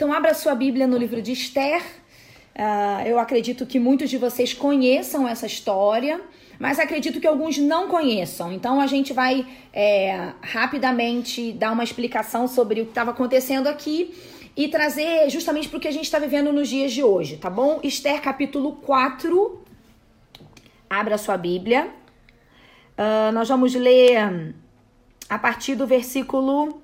Então, 0.00 0.14
abra 0.14 0.32
sua 0.32 0.54
Bíblia 0.54 0.86
no 0.86 0.96
livro 0.96 1.20
de 1.20 1.32
Esther. 1.32 1.82
Uh, 2.56 3.06
eu 3.06 3.18
acredito 3.18 3.66
que 3.66 3.78
muitos 3.78 4.08
de 4.08 4.16
vocês 4.16 4.54
conheçam 4.54 5.28
essa 5.28 5.44
história, 5.44 6.18
mas 6.58 6.78
acredito 6.78 7.20
que 7.20 7.26
alguns 7.26 7.58
não 7.58 7.86
conheçam. 7.86 8.50
Então, 8.50 8.80
a 8.80 8.86
gente 8.86 9.12
vai 9.12 9.46
é, 9.74 10.32
rapidamente 10.40 11.52
dar 11.52 11.70
uma 11.72 11.84
explicação 11.84 12.48
sobre 12.48 12.80
o 12.80 12.84
que 12.86 12.92
estava 12.92 13.10
acontecendo 13.10 13.66
aqui 13.66 14.14
e 14.56 14.68
trazer 14.68 15.28
justamente 15.28 15.68
para 15.68 15.76
o 15.76 15.80
que 15.80 15.88
a 15.88 15.92
gente 15.92 16.04
está 16.04 16.18
vivendo 16.18 16.50
nos 16.50 16.70
dias 16.70 16.92
de 16.92 17.02
hoje, 17.02 17.36
tá 17.36 17.50
bom? 17.50 17.78
Esther 17.82 18.22
capítulo 18.22 18.76
4. 18.76 19.62
Abra 20.88 21.18
sua 21.18 21.36
Bíblia. 21.36 21.90
Uh, 22.96 23.32
nós 23.32 23.50
vamos 23.50 23.74
ler 23.74 24.54
a 25.28 25.38
partir 25.38 25.74
do 25.74 25.86
versículo 25.86 26.80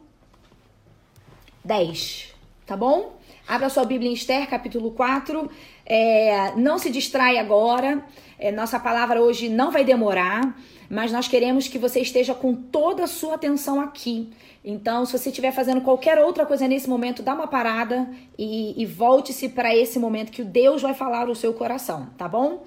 10, 1.65 2.36
tá 2.67 2.77
bom? 2.77 3.17
Abra 3.47 3.69
sua 3.69 3.85
Bíblia 3.85 4.11
em 4.11 4.15
Esther, 4.15 4.49
capítulo 4.49 4.91
4. 4.91 5.49
É, 5.87 6.53
não 6.57 6.79
se 6.79 6.91
distrai 6.91 7.39
agora. 7.39 8.05
É, 8.39 8.51
nossa 8.51 8.79
palavra 8.81 9.23
hoje 9.23 9.49
não 9.49 9.71
vai 9.71 9.85
demorar, 9.85 10.59
mas 10.91 11.13
nós 11.13 11.29
queremos 11.29 11.69
que 11.69 11.79
você 11.79 12.01
esteja 12.01 12.35
com 12.35 12.55
toda 12.55 13.05
a 13.05 13.07
sua 13.07 13.37
atenção 13.37 13.81
aqui. 13.81 14.31
Então, 14.65 15.07
se 15.07 15.17
você 15.17 15.29
estiver 15.29 15.53
fazendo 15.53 15.81
qualquer 15.81 16.19
outra 16.19 16.45
coisa 16.45 16.67
nesse 16.67 16.89
momento, 16.89 17.23
dá 17.23 17.35
uma 17.35 17.47
parada 17.47 18.11
e, 18.37 18.75
e 18.77 18.85
volte-se 18.85 19.49
para 19.49 19.75
esse 19.75 19.97
momento 19.97 20.33
que 20.33 20.43
Deus 20.43 20.83
vai 20.83 20.93
falar 20.93 21.29
o 21.29 21.37
seu 21.37 21.55
coração, 21.55 22.09
tá 22.19 22.29
bom? 22.29 22.65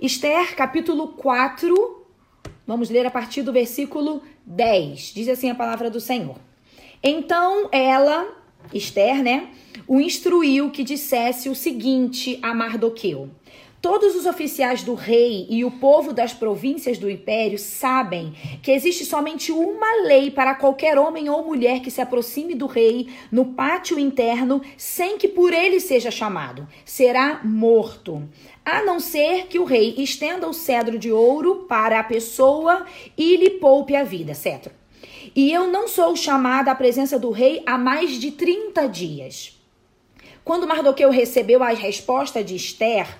Esther, 0.00 0.54
capítulo 0.54 1.08
4. 1.08 2.06
Vamos 2.66 2.90
ler 2.90 3.06
a 3.06 3.10
partir 3.10 3.42
do 3.42 3.50
versículo 3.50 4.22
10. 4.44 5.14
Diz 5.14 5.26
assim 5.26 5.48
a 5.48 5.54
palavra 5.54 5.90
do 5.90 6.00
Senhor. 6.00 6.36
Então 7.02 7.68
ela, 7.72 8.26
Esther, 8.72 9.22
né, 9.22 9.48
o 9.86 10.00
instruiu 10.00 10.70
que 10.70 10.84
dissesse 10.84 11.48
o 11.48 11.54
seguinte 11.54 12.38
a 12.42 12.52
Mardoqueu: 12.54 13.30
Todos 13.80 14.16
os 14.16 14.26
oficiais 14.26 14.82
do 14.82 14.94
rei 14.94 15.46
e 15.48 15.64
o 15.64 15.70
povo 15.70 16.12
das 16.12 16.32
províncias 16.32 16.98
do 16.98 17.08
império 17.08 17.56
sabem 17.56 18.32
que 18.60 18.72
existe 18.72 19.04
somente 19.04 19.52
uma 19.52 20.02
lei 20.02 20.32
para 20.32 20.56
qualquer 20.56 20.98
homem 20.98 21.28
ou 21.28 21.44
mulher 21.44 21.80
que 21.80 21.90
se 21.90 22.00
aproxime 22.00 22.56
do 22.56 22.66
rei 22.66 23.08
no 23.30 23.46
pátio 23.54 23.96
interno 23.96 24.60
sem 24.76 25.16
que 25.16 25.28
por 25.28 25.52
ele 25.52 25.78
seja 25.78 26.10
chamado. 26.10 26.66
Será 26.84 27.40
morto 27.44 28.28
a 28.64 28.82
não 28.82 28.98
ser 28.98 29.46
que 29.46 29.60
o 29.60 29.64
rei 29.64 29.94
estenda 29.96 30.48
o 30.48 30.52
cedro 30.52 30.98
de 30.98 31.12
ouro 31.12 31.64
para 31.68 32.00
a 32.00 32.04
pessoa 32.04 32.84
e 33.16 33.36
lhe 33.36 33.50
poupe 33.50 33.94
a 33.94 34.02
vida, 34.02 34.34
certo? 34.34 34.72
E 35.34 35.52
eu 35.52 35.66
não 35.66 35.88
sou 35.88 36.14
chamada 36.16 36.70
à 36.70 36.74
presença 36.74 37.18
do 37.18 37.30
rei 37.30 37.62
há 37.66 37.76
mais 37.76 38.12
de 38.12 38.30
30 38.30 38.86
dias. 38.88 39.58
Quando 40.44 40.66
Mardoqueu 40.66 41.10
recebeu 41.10 41.62
a 41.62 41.68
resposta 41.70 42.42
de 42.42 42.56
Esther, 42.56 43.18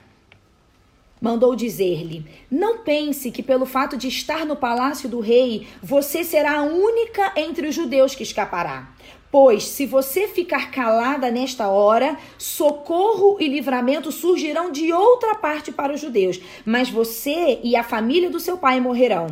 mandou 1.21 1.55
dizer-lhe: 1.55 2.25
Não 2.51 2.79
pense 2.79 3.31
que 3.31 3.43
pelo 3.43 3.67
fato 3.67 3.97
de 3.97 4.09
estar 4.09 4.47
no 4.47 4.57
palácio 4.57 5.09
do 5.09 5.21
rei, 5.21 5.67
você 5.83 6.25
será 6.25 6.59
a 6.59 6.63
única 6.63 7.33
entre 7.37 7.69
os 7.69 7.75
judeus 7.75 8.15
que 8.15 8.23
escapará. 8.23 8.95
Pois, 9.31 9.65
se 9.65 9.85
você 9.85 10.27
ficar 10.27 10.71
calada 10.71 11.31
nesta 11.31 11.69
hora, 11.69 12.17
socorro 12.39 13.37
e 13.39 13.47
livramento 13.47 14.11
surgirão 14.11 14.73
de 14.73 14.91
outra 14.91 15.35
parte 15.35 15.71
para 15.71 15.93
os 15.93 16.01
judeus, 16.01 16.41
mas 16.65 16.89
você 16.89 17.61
e 17.63 17.77
a 17.77 17.83
família 17.83 18.31
do 18.31 18.41
seu 18.41 18.57
pai 18.57 18.81
morrerão. 18.81 19.27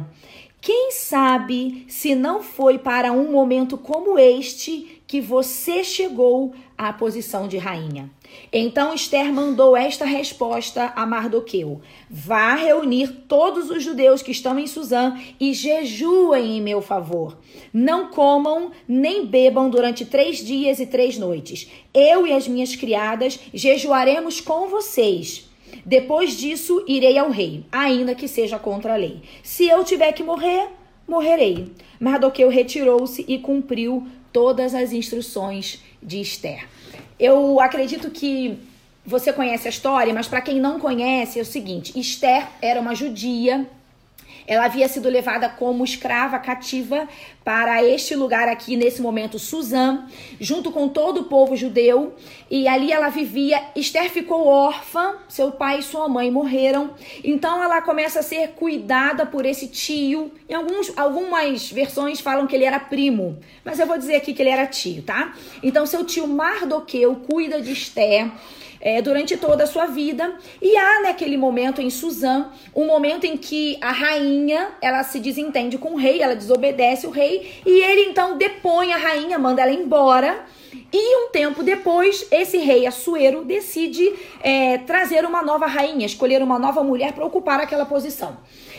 Quem 0.61 0.91
sabe 0.91 1.85
se 1.89 2.15
não 2.15 2.43
foi 2.43 2.79
para 2.79 3.12
um 3.12 3.31
momento 3.31 3.79
como 3.79 4.19
este 4.19 5.01
que 5.07 5.21
você 5.21 5.85
chegou 5.85 6.53
à 6.77 6.93
posição 6.93 7.47
de 7.47 7.57
rainha? 7.57 8.11
Então 8.53 8.93
Esther 8.93 9.33
mandou 9.33 9.77
esta 9.77 10.05
resposta 10.05 10.93
a 10.97 11.07
Mardoqueu: 11.07 11.81
Vá 12.11 12.55
reunir 12.55 13.25
todos 13.29 13.71
os 13.71 13.83
judeus 13.83 14.23
que 14.23 14.33
estão 14.33 14.59
em 14.59 14.67
Suzã 14.67 15.17
e 15.39 15.53
jejuem 15.55 16.57
em 16.57 16.61
meu 16.61 16.83
favor. 16.83 17.39
Não 17.73 18.09
comam 18.09 18.73
nem 18.89 19.25
bebam 19.25 19.70
durante 19.70 20.05
três 20.05 20.39
dias 20.39 20.80
e 20.80 20.86
três 20.86 21.19
noites. 21.19 21.70
Eu 21.95 22.27
e 22.27 22.33
as 22.33 22.48
minhas 22.48 22.75
criadas 22.75 23.39
jejuaremos 23.55 24.41
com 24.41 24.69
vocês. 24.69 25.45
Depois 25.86 26.36
disso, 26.36 26.85
irei 26.89 27.17
ao 27.17 27.30
rei, 27.30 27.64
ainda 27.70 28.13
que 28.13 28.27
seja 28.27 28.58
contra 28.58 28.95
a 28.95 28.97
lei. 28.97 29.23
Se 29.41 29.69
eu 29.69 29.85
tiver 29.85 30.11
que 30.11 30.24
morrer, 30.24 30.69
morrerei. 31.07 31.73
Mardoqueu 32.01 32.48
retirou-se 32.48 33.24
e 33.29 33.39
cumpriu 33.39 34.05
todas 34.33 34.74
as 34.74 34.92
instruções 34.92 35.80
de 36.02 36.20
Esther. 36.20 36.67
Eu 37.20 37.61
acredito 37.61 38.11
que 38.11 38.58
você 39.05 39.33
conhece 39.33 39.69
a 39.69 39.70
história, 39.70 40.13
mas 40.13 40.27
para 40.27 40.41
quem 40.41 40.61
não 40.61 40.80
conhece, 40.80 41.39
é 41.39 41.42
o 41.42 41.47
seguinte: 41.47 41.97
Esther 41.98 42.48
era 42.61 42.80
uma 42.80 42.92
judia 42.92 43.64
ela 44.46 44.67
havia 44.67 44.89
sido 44.89 45.08
levada 45.08 45.48
como 45.48 45.84
escrava 45.84 46.39
cativa 46.39 47.08
para 47.45 47.83
este 47.84 48.14
lugar 48.14 48.48
aqui, 48.48 48.77
nesse 48.77 49.01
momento, 49.02 49.39
Suzã, 49.39 50.07
junto 50.40 50.70
com 50.70 50.89
todo 50.89 51.23
o 51.23 51.24
povo 51.24 51.57
judeu. 51.57 52.14
E 52.51 52.67
ali 52.68 52.92
ela 52.92 53.08
vivia. 53.08 53.62
Esther 53.74 54.11
ficou 54.11 54.46
órfã, 54.46 55.17
seu 55.29 55.52
pai 55.52 55.80
e 55.80 55.83
sua 55.83 56.08
mãe 56.08 56.30
morreram. 56.30 56.90
Então 57.23 57.62
ela 57.62 57.83
começa 57.83 58.20
a 58.20 58.23
ser 58.23 58.48
cuidada 58.51 59.27
por 59.27 59.45
esse 59.45 59.68
tio. 59.68 60.30
Em 60.48 60.55
alguns, 60.55 60.96
algumas 60.96 61.70
versões 61.70 62.20
falam 62.20 62.46
que 62.46 62.55
ele 62.55 62.64
era 62.64 62.79
primo, 62.79 63.39
mas 63.64 63.79
eu 63.79 63.86
vou 63.86 63.98
dizer 63.98 64.17
aqui 64.17 64.33
que 64.33 64.42
ele 64.42 64.51
era 64.51 64.67
tio, 64.67 65.02
tá? 65.02 65.35
Então 65.62 65.86
seu 65.86 66.05
tio 66.05 66.27
Mardoqueu 66.27 67.17
cuida 67.29 67.61
de 67.61 67.73
Esther 67.73 68.30
é, 68.81 69.01
durante 69.03 69.37
toda 69.37 69.64
a 69.64 69.67
sua 69.67 69.87
vida. 69.87 70.35
E 70.61 70.77
há 70.77 71.03
naquele 71.03 71.37
momento 71.37 71.81
em 71.81 71.91
Suzã, 71.91 72.47
um 72.75 72.87
momento 72.87 73.25
em 73.25 73.37
que 73.37 73.79
a 73.81 73.92
rainha 73.92 74.69
ela 74.81 75.03
se 75.03 75.19
desentende 75.20 75.79
com 75.79 75.95
o 75.95 75.97
rei, 75.97 76.23
ela 76.23 76.35
desobedece 76.35 77.07
o 77.07 77.11
rei, 77.11 77.61
e 77.65 77.83
ele 77.83 78.03
então 78.03 78.36
depõe 78.36 78.92
a 78.92 78.97
rainha, 78.97 79.39
manda 79.39 79.63
ela 79.63 79.73
embora. 79.73 80.45
E 80.92 81.17
um 81.25 81.31
tempo 81.31 81.63
depois, 81.63 82.27
esse 82.31 82.59
rei 82.59 82.86
Assuero 82.86 83.45
decide 83.45 84.13
é, 84.41 84.79
trazer 84.79 85.25
uma 85.25 85.42
nova 85.42 85.67
rainha, 85.67 86.07
escolher 86.07 86.42
uma 86.42 86.59
nova 86.59 86.83
mulher 86.83 87.13
para 87.13 87.25
ocupar 87.25 87.61
aquela 87.61 87.85
posição. 87.85 88.36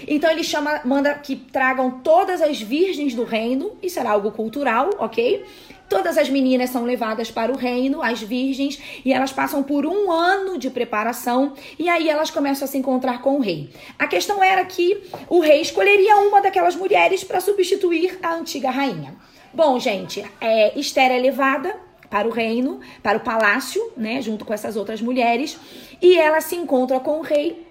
Então 0.08 0.30
ele 0.30 0.44
chama, 0.44 0.82
manda 0.86 1.14
que 1.16 1.36
tragam 1.36 2.00
todas 2.04 2.42
as 2.42 2.62
virgens 2.62 3.16
do 3.16 3.24
reino, 3.24 3.72
isso 3.82 4.00
era 4.00 4.12
algo 4.12 4.32
cultural, 4.32 4.90
ok? 5.00 5.44
Todas 5.90 6.18
as 6.18 6.30
meninas 6.30 6.70
são 6.70 6.84
levadas 6.84 7.32
para 7.32 7.52
o 7.52 7.56
reino, 7.56 8.04
as 8.04 8.22
virgens, 8.22 8.80
e 9.06 9.14
elas 9.14 9.32
passam 9.32 9.64
por 9.64 9.86
um 9.86 10.12
ano 10.12 10.58
de 10.58 10.70
preparação 10.70 11.54
e 11.80 11.88
aí 11.88 12.10
elas 12.10 12.30
começam 12.30 12.66
a 12.66 12.68
se 12.68 12.78
encontrar 12.78 13.22
com 13.22 13.38
o 13.38 13.40
rei. 13.40 13.70
A 13.98 14.06
questão 14.06 14.44
era 14.44 14.64
que 14.66 15.02
o 15.30 15.40
rei 15.40 15.62
escolheria 15.62 16.18
uma 16.18 16.42
daquelas 16.42 16.76
mulheres 16.76 17.24
para 17.24 17.40
substituir 17.40 18.20
a 18.22 18.34
antiga 18.34 18.70
rainha. 18.70 19.16
Bom, 19.54 19.80
gente, 19.80 20.26
é, 20.42 20.78
Esther 20.78 21.12
é 21.12 21.20
levada 21.20 21.76
para 22.10 22.28
o 22.28 22.32
reino, 22.32 22.82
para 23.02 23.18
o 23.18 23.22
palácio, 23.22 23.82
né, 23.96 24.22
junto 24.22 24.46
com 24.46 24.54
essas 24.54 24.76
outras 24.76 25.02
mulheres, 25.02 25.58
e 26.02 26.18
ela 26.18 26.42
se 26.42 26.56
encontra 26.56 27.00
com 27.00 27.20
o 27.20 27.22
rei 27.22 27.66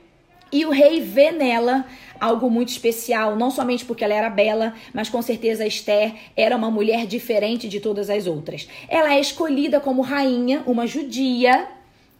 e 0.53 0.65
o 0.65 0.71
rei 0.71 1.01
vê 1.01 1.33
nela 1.33 1.85
algo 2.21 2.51
muito 2.51 2.69
especial, 2.69 3.37
não 3.37 3.51
somente 3.51 3.85
porque 3.85 4.05
ela 4.05 4.15
era 4.15 4.31
bela, 4.31 4.75
mas 4.93 5.09
com 5.09 5.21
certeza 5.23 5.67
Esther 5.67 6.15
era 6.37 6.57
uma 6.57 6.71
mulher 6.71 7.07
diferente 7.07 7.69
de 7.69 7.81
todas 7.81 8.11
as 8.11 8.27
outras. 8.27 8.69
Ela 8.89 9.15
é 9.15 9.21
escolhida 9.21 9.81
como 9.81 10.03
rainha, 10.03 10.63
uma 10.67 10.87
judia, 10.87 11.69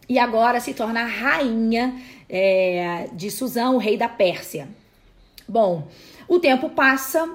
e 0.09 0.17
agora 0.17 0.59
se 0.59 0.73
torna 0.73 1.03
rainha 1.03 1.95
é, 2.29 3.09
de 3.13 3.29
Suzão, 3.29 3.75
o 3.75 3.77
rei 3.77 3.97
da 3.97 4.07
Pérsia. 4.07 4.67
Bom, 5.47 5.87
o 6.27 6.39
tempo 6.39 6.69
passa 6.69 7.29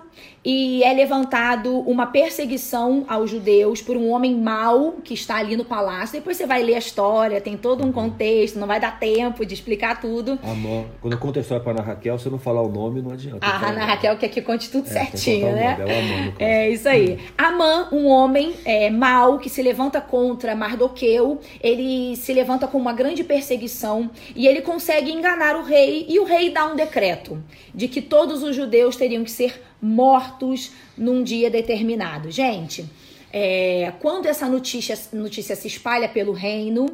e 0.44 0.82
é 0.82 0.92
levantado 0.92 1.80
uma 1.80 2.06
perseguição 2.06 3.04
aos 3.08 3.30
judeus 3.30 3.80
por 3.80 3.96
um 3.96 4.10
homem 4.10 4.34
mau 4.34 4.96
que 5.04 5.14
está 5.14 5.36
ali 5.36 5.56
no 5.56 5.64
palácio. 5.64 6.18
Depois 6.18 6.36
você 6.36 6.46
vai 6.46 6.62
ler 6.62 6.74
a 6.74 6.78
história, 6.78 7.40
tem 7.40 7.56
todo 7.56 7.84
um 7.84 7.92
contexto, 7.92 8.58
não 8.58 8.66
vai 8.66 8.80
dar 8.80 8.98
tempo 8.98 9.46
de 9.46 9.54
explicar 9.54 10.00
tudo. 10.00 10.38
Amor, 10.42 10.86
quando 11.00 11.12
eu 11.12 11.18
conto 11.18 11.38
a 11.38 11.42
história 11.42 11.62
para 11.62 11.72
Ana 11.72 11.82
Raquel, 11.82 12.18
se 12.18 12.26
eu 12.26 12.32
não 12.32 12.38
falar 12.38 12.62
o 12.62 12.68
nome, 12.68 13.00
não 13.00 13.12
adianta. 13.12 13.46
A 13.46 13.68
Ana 13.68 13.84
Raquel 13.84 14.16
quer 14.16 14.28
que 14.28 14.42
conte 14.42 14.70
tudo 14.70 14.88
é, 14.88 14.90
certinho, 14.90 15.52
né? 15.52 15.76
É, 15.78 15.98
Amã, 15.98 16.34
é 16.38 16.70
isso 16.70 16.88
aí. 16.88 17.18
Amã, 17.38 17.88
um 17.92 18.06
homem 18.06 18.54
é, 18.64 18.90
mau 18.90 19.38
que 19.38 19.48
se 19.48 19.62
levanta 19.62 20.00
contra 20.00 20.56
Mardoqueu, 20.56 21.40
ele 21.60 22.16
se 22.16 22.32
levanta 22.32 22.66
com 22.66 22.78
uma 22.78 22.92
grande 22.92 23.22
perseguição 23.22 24.10
e 24.34 24.46
ele 24.48 24.60
consegue 24.60 25.12
enganar 25.12 25.56
o 25.56 25.62
rei 25.62 26.04
e 26.08 26.18
o 26.18 26.24
rei 26.24 26.50
dá 26.50 26.66
um 26.66 26.74
decreto 26.74 27.42
de 27.74 27.86
que 27.86 28.02
todos 28.02 28.42
os 28.42 28.56
judeus 28.56 28.96
teriam 28.96 29.22
que 29.22 29.30
ser 29.30 29.62
mortos 29.82 30.70
num 30.96 31.24
dia 31.24 31.50
determinado. 31.50 32.30
Gente, 32.30 32.88
é, 33.32 33.92
quando 33.98 34.26
essa 34.26 34.48
notícia, 34.48 34.96
notícia 35.12 35.56
se 35.56 35.66
espalha 35.66 36.08
pelo 36.08 36.32
reino, 36.32 36.86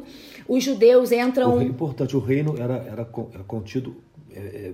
os 0.47 0.63
judeus 0.63 1.11
entram. 1.11 1.57
O, 1.57 1.61
importante, 1.61 2.17
o 2.17 2.19
reino 2.19 2.55
era, 2.57 2.77
era, 2.77 3.07
era 3.33 3.43
contido. 3.43 3.97
É, 4.33 4.39
é, 4.39 4.73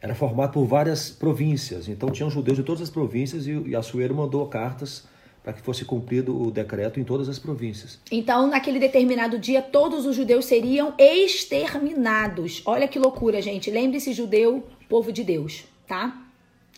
era 0.00 0.16
formado 0.16 0.52
por 0.52 0.64
várias 0.64 1.10
províncias. 1.10 1.86
Então 1.86 2.10
tinham 2.10 2.28
judeus 2.28 2.56
de 2.56 2.64
todas 2.64 2.82
as 2.82 2.90
províncias 2.90 3.46
e, 3.46 3.52
e 3.52 3.76
Assuero 3.76 4.12
mandou 4.12 4.44
cartas 4.46 5.04
para 5.44 5.52
que 5.52 5.60
fosse 5.60 5.84
cumprido 5.84 6.40
o 6.40 6.50
decreto 6.50 6.98
em 6.98 7.04
todas 7.04 7.28
as 7.28 7.38
províncias. 7.38 8.00
Então, 8.10 8.48
naquele 8.48 8.78
determinado 8.78 9.38
dia, 9.38 9.60
todos 9.60 10.06
os 10.06 10.14
judeus 10.14 10.44
seriam 10.44 10.94
exterminados. 10.98 12.62
Olha 12.64 12.86
que 12.86 12.98
loucura, 12.98 13.42
gente. 13.42 13.70
Lembre-se, 13.70 14.12
judeu, 14.12 14.64
povo 14.88 15.12
de 15.12 15.24
Deus, 15.24 15.64
tá? 15.86 16.31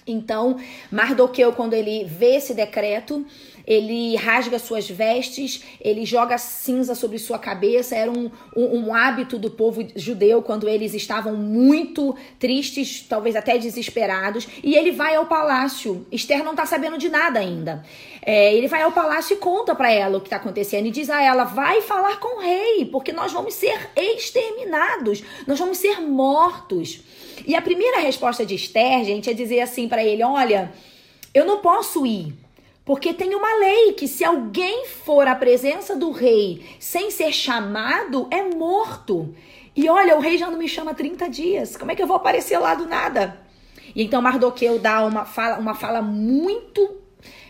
Então, 0.07 0.59
Mardoqueu, 0.91 1.53
quando 1.53 1.73
ele 1.73 2.05
vê 2.05 2.37
esse 2.37 2.53
decreto, 2.53 3.25
ele 3.67 4.15
rasga 4.17 4.59
suas 4.59 4.89
vestes, 4.89 5.65
ele 5.81 6.05
joga 6.05 6.37
cinza 6.37 6.95
sobre 6.95 7.19
sua 7.19 7.39
cabeça. 7.39 7.97
Era 7.97 8.11
um, 8.11 8.31
um, 8.55 8.79
um, 8.81 8.95
hábito 8.95 9.39
do 9.39 9.51
povo 9.51 9.83
judeu 9.97 10.43
quando 10.43 10.69
eles 10.69 10.93
estavam 10.93 11.35
muito 11.35 12.15
tristes, 12.39 13.05
talvez 13.09 13.35
até 13.35 13.57
desesperados. 13.57 14.47
E 14.63 14.75
ele 14.75 14.93
vai 14.93 15.15
ao 15.15 15.25
palácio. 15.25 16.07
Esther 16.13 16.45
não 16.45 16.51
está 16.51 16.67
sabendo 16.67 16.99
de 16.99 17.09
nada 17.09 17.41
ainda. 17.41 17.83
É, 18.21 18.55
ele 18.55 18.69
vai 18.69 18.83
ao 18.83 18.93
palácio 18.93 19.35
e 19.35 19.39
conta 19.39 19.75
para 19.75 19.91
ela 19.91 20.19
o 20.19 20.21
que 20.21 20.27
está 20.27 20.37
acontecendo 20.37 20.87
e 20.87 20.91
diz 20.91 21.09
a 21.09 21.23
ela: 21.23 21.45
vai 21.45 21.81
falar 21.81 22.21
com 22.21 22.39
o 22.39 22.43
rei, 22.43 22.85
porque 22.85 23.13
nós 23.13 23.33
vamos 23.33 23.55
ser 23.55 23.91
exterminados, 23.97 25.23
nós 25.47 25.59
vamos 25.59 25.79
ser 25.79 25.99
mortos. 26.03 27.01
E 27.47 27.55
a 27.55 27.63
primeira 27.63 27.99
resposta 28.01 28.45
de 28.45 28.55
Esther, 28.55 29.05
gente, 29.05 29.29
é 29.29 29.33
dizer 29.33 29.61
assim 29.61 29.89
para 29.89 30.05
ele: 30.05 30.23
olha, 30.23 30.73
eu 31.33 31.45
não 31.45 31.59
posso 31.59 32.07
ir. 32.07 32.35
Porque 32.85 33.15
tem 33.15 33.35
uma 33.35 33.55
lei 33.55 33.95
que 33.95 34.07
se 34.07 34.25
alguém 34.25 34.87
for 34.87 35.27
à 35.27 35.35
presença 35.35 35.97
do 35.97 36.11
rei 36.11 36.63
sem 36.79 37.11
ser 37.11 37.33
chamado, 37.33 38.29
é 38.31 38.43
morto. 38.43 39.35
E 39.75 39.89
olha, 39.89 40.17
o 40.17 40.21
rei 40.21 40.37
já 40.37 40.51
não 40.51 40.59
me 40.59 40.69
chama 40.69 40.91
há 40.91 40.95
30 40.95 41.29
dias. 41.31 41.77
Como 41.77 41.91
é 41.91 41.95
que 41.95 42.03
eu 42.03 42.07
vou 42.07 42.17
aparecer 42.17 42.59
lá 42.59 42.75
do 42.75 42.87
nada? 42.87 43.41
E 43.95 44.05
então 44.05 44.21
Mardoqueu 44.21 44.79
dá 44.79 45.05
uma 45.05 45.25
fala, 45.25 45.59
uma 45.59 45.75
fala 45.75 46.03
muito 46.03 47.05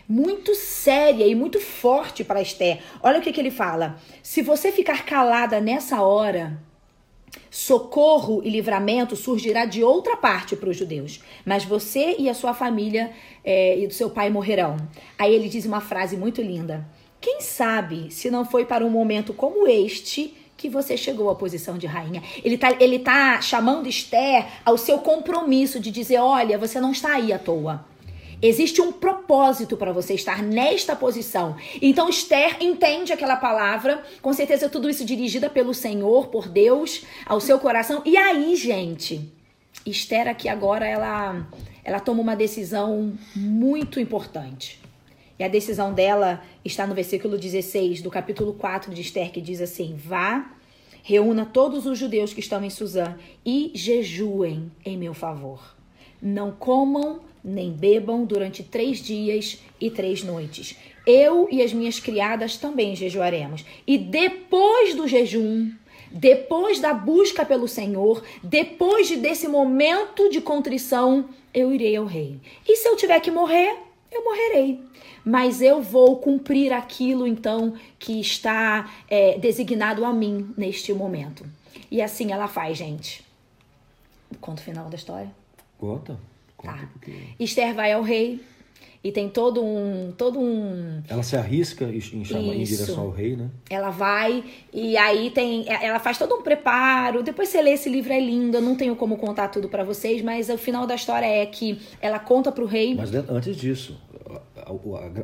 muito 0.07 0.53
séria 0.53 1.25
e 1.25 1.33
muito 1.33 1.59
forte 1.59 2.23
para 2.23 2.41
Esther. 2.41 2.79
Olha 3.01 3.19
o 3.19 3.21
que, 3.21 3.33
que 3.33 3.41
ele 3.41 3.51
fala: 3.51 3.97
se 4.21 4.41
você 4.41 4.71
ficar 4.71 5.03
calada 5.03 5.59
nessa 5.59 6.01
hora, 6.01 6.57
socorro 7.55 8.41
e 8.43 8.49
livramento 8.49 9.15
surgirá 9.15 9.63
de 9.63 9.81
outra 9.81 10.17
parte 10.17 10.57
para 10.57 10.69
os 10.69 10.75
judeus, 10.75 11.21
mas 11.45 11.63
você 11.63 12.17
e 12.19 12.29
a 12.29 12.33
sua 12.33 12.53
família 12.53 13.11
é, 13.45 13.79
e 13.79 13.87
do 13.87 13.93
seu 13.93 14.09
pai 14.09 14.29
morrerão. 14.29 14.75
Aí 15.17 15.33
ele 15.33 15.47
diz 15.47 15.65
uma 15.65 15.79
frase 15.79 16.17
muito 16.17 16.41
linda: 16.41 16.85
Quem 17.21 17.39
sabe 17.39 18.11
se 18.11 18.29
não 18.29 18.43
foi 18.43 18.65
para 18.65 18.85
um 18.85 18.89
momento 18.89 19.33
como 19.33 19.69
este 19.69 20.35
que 20.57 20.67
você 20.67 20.97
chegou 20.97 21.29
à 21.29 21.35
posição 21.35 21.77
de 21.77 21.87
rainha. 21.87 22.21
Ele 22.43 22.57
tá, 22.57 22.75
ele 22.77 22.99
tá 22.99 23.41
chamando 23.41 23.87
Esther 23.87 24.45
ao 24.65 24.77
seu 24.77 24.97
compromisso 24.97 25.79
de 25.79 25.91
dizer: 25.91 26.17
olha, 26.17 26.57
você 26.57 26.81
não 26.81 26.91
está 26.91 27.13
aí 27.13 27.31
à 27.31 27.39
toa. 27.39 27.85
Existe 28.41 28.81
um 28.81 28.91
propósito 28.91 29.77
para 29.77 29.91
você 29.91 30.13
estar 30.13 30.41
nesta 30.43 30.95
posição. 30.95 31.55
Então 31.81 32.09
Esther 32.09 32.57
entende 32.61 33.13
aquela 33.13 33.35
palavra, 33.35 34.03
com 34.21 34.33
certeza 34.33 34.69
tudo 34.69 34.89
isso 34.89 35.05
dirigida 35.05 35.49
pelo 35.49 35.73
Senhor, 35.73 36.27
por 36.27 36.47
Deus, 36.47 37.03
ao 37.25 37.39
seu 37.39 37.59
coração. 37.59 38.01
E 38.05 38.17
aí, 38.17 38.55
gente, 38.55 39.31
Esther 39.85 40.27
aqui 40.27 40.49
agora 40.49 40.85
ela 40.87 41.47
ela 41.83 41.99
toma 41.99 42.21
uma 42.21 42.35
decisão 42.35 43.13
muito 43.35 43.99
importante. 43.99 44.81
E 45.37 45.43
a 45.43 45.47
decisão 45.47 45.93
dela 45.93 46.41
está 46.63 46.87
no 46.87 46.95
versículo 46.95 47.37
16 47.37 48.01
do 48.01 48.09
capítulo 48.09 48.53
4 48.53 48.93
de 48.93 49.01
Esther, 49.01 49.31
que 49.31 49.39
diz 49.39 49.61
assim: 49.61 49.95
Vá, 49.95 50.51
reúna 51.03 51.45
todos 51.45 51.85
os 51.85 51.99
judeus 51.99 52.33
que 52.33 52.39
estão 52.39 52.63
em 52.63 52.69
Suzã 52.69 53.15
e 53.45 53.71
jejuem 53.75 54.71
em 54.83 54.97
meu 54.97 55.13
favor. 55.13 55.75
Não 56.21 56.51
comam 56.51 57.19
nem 57.45 57.71
bebam 57.71 58.25
durante 58.25 58.63
três 58.63 58.97
dias 58.97 59.59
e 59.79 59.91
três 59.91 60.23
noites. 60.23 60.75
Eu 61.05 61.47
e 61.51 61.61
as 61.61 61.71
minhas 61.71 61.99
criadas 61.99 62.57
também 62.57 62.95
jejuaremos. 62.95 63.63
E 63.85 63.97
depois 63.97 64.95
do 64.95 65.07
jejum, 65.07 65.71
depois 66.11 66.79
da 66.79 66.93
busca 66.93 67.45
pelo 67.45 67.67
Senhor, 67.67 68.23
depois 68.41 69.07
de 69.07 69.15
desse 69.15 69.47
momento 69.47 70.27
de 70.29 70.41
contrição, 70.41 71.29
eu 71.53 71.71
irei 71.71 71.95
ao 71.95 72.05
rei. 72.05 72.39
E 72.67 72.75
se 72.75 72.87
eu 72.87 72.95
tiver 72.95 73.19
que 73.19 73.29
morrer, 73.29 73.77
eu 74.11 74.23
morrerei. 74.23 74.81
Mas 75.23 75.61
eu 75.61 75.81
vou 75.81 76.17
cumprir 76.17 76.73
aquilo 76.73 77.27
então 77.27 77.73
que 77.99 78.19
está 78.19 78.91
é, 79.07 79.37
designado 79.37 80.03
a 80.03 80.11
mim 80.11 80.53
neste 80.57 80.93
momento. 80.93 81.45
E 81.91 82.01
assim 82.01 82.31
ela 82.31 82.47
faz, 82.47 82.77
gente. 82.77 83.23
Conta 84.41 84.61
o 84.61 84.65
final 84.65 84.89
da 84.89 84.95
história. 84.95 85.31
Conta. 85.77 86.17
Tá. 86.65 86.89
Esther 87.39 87.73
vai 87.73 87.93
ao 87.93 88.01
rei 88.01 88.41
e 89.05 89.11
tem 89.11 89.29
todo 89.29 89.63
um 89.63 90.11
todo 90.17 90.39
um 90.39 91.03
ela 91.07 91.21
se 91.21 91.37
arrisca 91.37 91.85
em, 91.85 92.01
chamar, 92.01 92.55
em 92.55 92.63
direção 92.63 93.01
ao 93.01 93.11
rei 93.11 93.35
né 93.35 93.51
ela 93.69 93.91
vai 93.91 94.43
e 94.73 94.97
aí 94.97 95.29
tem 95.29 95.63
ela 95.69 95.99
faz 95.99 96.17
todo 96.17 96.33
um 96.33 96.41
preparo 96.41 97.21
depois 97.21 97.49
você 97.49 97.61
lê 97.61 97.73
esse 97.73 97.87
livro 97.87 98.11
é 98.11 98.19
lindo 98.19 98.57
eu 98.57 98.61
não 98.61 98.75
tenho 98.75 98.95
como 98.95 99.15
contar 99.15 99.49
tudo 99.49 99.69
para 99.69 99.83
vocês 99.83 100.23
mas 100.23 100.49
o 100.49 100.57
final 100.57 100.87
da 100.87 100.95
história 100.95 101.27
é 101.27 101.45
que 101.45 101.79
ela 102.01 102.17
conta 102.17 102.51
para 102.51 102.63
o 102.63 102.67
rei 102.67 102.95
mas 102.95 103.13
antes 103.13 103.55
disso 103.55 103.95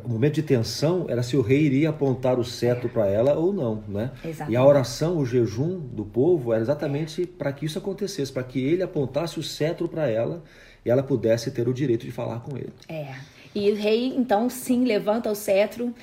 o 0.05 0.09
momento 0.09 0.35
de 0.35 0.43
tensão 0.43 1.07
era 1.09 1.23
se 1.23 1.35
o 1.35 1.41
rei 1.41 1.61
iria 1.61 1.89
apontar 1.89 2.39
o 2.39 2.43
cetro 2.43 2.87
para 2.89 3.07
ela 3.07 3.33
ou 3.33 3.51
não, 3.51 3.83
né? 3.87 4.11
Exatamente. 4.23 4.53
E 4.53 4.55
a 4.55 4.63
oração, 4.63 5.17
o 5.17 5.25
jejum 5.25 5.79
do 5.79 6.05
povo 6.05 6.53
era 6.53 6.61
exatamente 6.61 7.25
para 7.25 7.51
que 7.51 7.65
isso 7.65 7.79
acontecesse, 7.79 8.31
para 8.31 8.43
que 8.43 8.63
ele 8.63 8.83
apontasse 8.83 9.39
o 9.39 9.43
cetro 9.43 9.87
para 9.87 10.07
ela 10.07 10.43
e 10.85 10.89
ela 10.89 11.03
pudesse 11.03 11.51
ter 11.51 11.67
o 11.67 11.73
direito 11.73 12.05
de 12.05 12.11
falar 12.11 12.39
com 12.41 12.57
ele. 12.57 12.73
É. 12.87 13.15
E 13.53 13.69
o 13.71 13.75
rei, 13.75 14.13
então, 14.15 14.49
sim, 14.49 14.85
levanta 14.85 15.29
o 15.29 15.35
cetro 15.35 15.93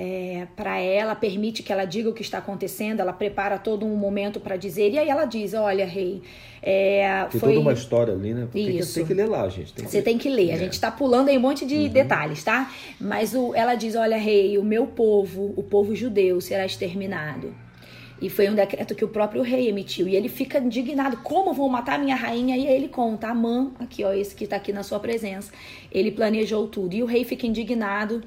é, 0.00 0.46
para 0.54 0.78
ela, 0.78 1.16
permite 1.16 1.60
que 1.60 1.72
ela 1.72 1.84
diga 1.84 2.08
o 2.08 2.12
que 2.12 2.22
está 2.22 2.38
acontecendo, 2.38 3.00
ela 3.00 3.12
prepara 3.12 3.58
todo 3.58 3.84
um 3.84 3.96
momento 3.96 4.38
para 4.38 4.56
dizer, 4.56 4.92
e 4.92 4.98
aí 4.98 5.08
ela 5.08 5.24
diz: 5.24 5.54
Olha, 5.54 5.84
rei. 5.84 6.22
É, 6.62 7.24
tem 7.30 7.40
foi... 7.40 7.50
toda 7.50 7.60
uma 7.60 7.72
história 7.72 8.14
ali, 8.14 8.32
né? 8.32 8.46
Tem 8.52 8.76
Isso. 8.76 8.88
Que, 8.88 8.94
tem 9.00 9.06
que 9.06 9.14
ler 9.14 9.28
lá, 9.28 9.48
gente. 9.48 9.72
Tem 9.72 9.84
Você 9.84 10.00
tem 10.00 10.16
que 10.16 10.28
ler. 10.28 10.50
É. 10.50 10.54
A 10.54 10.56
gente 10.56 10.74
está 10.74 10.90
pulando 10.90 11.30
aí 11.30 11.36
um 11.36 11.40
monte 11.40 11.66
de 11.66 11.74
uhum. 11.74 11.88
detalhes, 11.88 12.44
tá? 12.44 12.72
Mas 13.00 13.34
o, 13.34 13.52
ela 13.56 13.74
diz: 13.74 13.96
Olha, 13.96 14.16
rei, 14.16 14.56
o 14.56 14.62
meu 14.62 14.86
povo, 14.86 15.52
o 15.56 15.64
povo 15.64 15.96
judeu, 15.96 16.40
será 16.40 16.64
exterminado. 16.64 17.52
E 18.20 18.28
foi 18.28 18.48
um 18.48 18.54
decreto 18.54 18.94
que 18.94 19.04
o 19.04 19.08
próprio 19.08 19.42
rei 19.42 19.68
emitiu. 19.68 20.08
E 20.08 20.16
ele 20.16 20.28
fica 20.28 20.58
indignado: 20.58 21.18
como 21.18 21.52
vão 21.52 21.68
matar 21.68 21.98
minha 21.98 22.16
rainha? 22.16 22.56
E 22.56 22.66
aí 22.66 22.74
ele 22.74 22.88
conta: 22.88 23.28
Amã, 23.28 23.70
aqui, 23.78 24.04
ó, 24.04 24.12
esse 24.12 24.34
que 24.34 24.44
está 24.44 24.56
aqui 24.56 24.72
na 24.72 24.82
sua 24.82 24.98
presença. 24.98 25.52
Ele 25.92 26.10
planejou 26.10 26.66
tudo. 26.66 26.94
E 26.94 27.02
o 27.02 27.06
rei 27.06 27.24
fica 27.24 27.46
indignado. 27.46 28.22